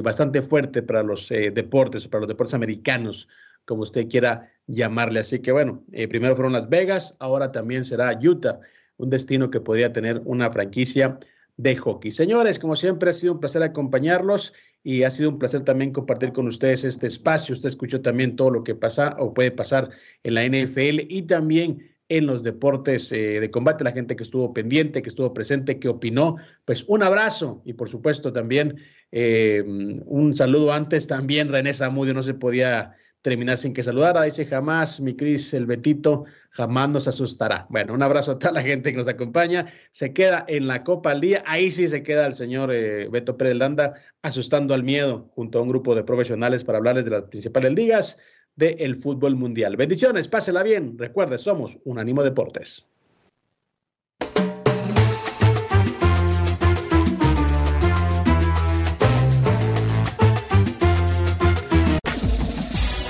[0.04, 3.28] bastante fuerte para los deportes, para los deportes americanos,
[3.66, 5.20] como usted quiera llamarle.
[5.20, 8.60] Así que bueno, primero fueron Las Vegas, ahora también será Utah,
[8.98, 11.18] un destino que podría tener una franquicia
[11.58, 12.12] de hockey.
[12.12, 14.54] Señores, como siempre ha sido un placer acompañarlos
[14.84, 17.54] y ha sido un placer también compartir con ustedes este espacio.
[17.54, 19.90] Usted escuchó también todo lo que pasa o puede pasar
[20.24, 24.54] en la NFL y también en los deportes eh, de combate, la gente que estuvo
[24.54, 28.78] pendiente, que estuvo presente, que opinó, pues un abrazo y por supuesto también
[29.12, 32.96] eh, un saludo antes también René Zamudio, no se podía
[33.26, 34.22] terminar sin que saludara.
[34.22, 37.66] Dice jamás, mi Cris, el Betito, jamás nos asustará.
[37.72, 39.74] Bueno, un abrazo a toda la gente que nos acompaña.
[39.92, 41.44] Se queda en la Copa al día.
[41.48, 45.64] Ahí sí se queda el señor eh, Beto Pérez Landa asustando al miedo junto a
[45.64, 48.20] un grupo de profesionales para hablarles de las principales ligas
[48.56, 49.76] del fútbol mundial.
[49.76, 50.96] Bendiciones, pásela bien.
[50.96, 52.92] Recuerde, somos un ánimo Deportes.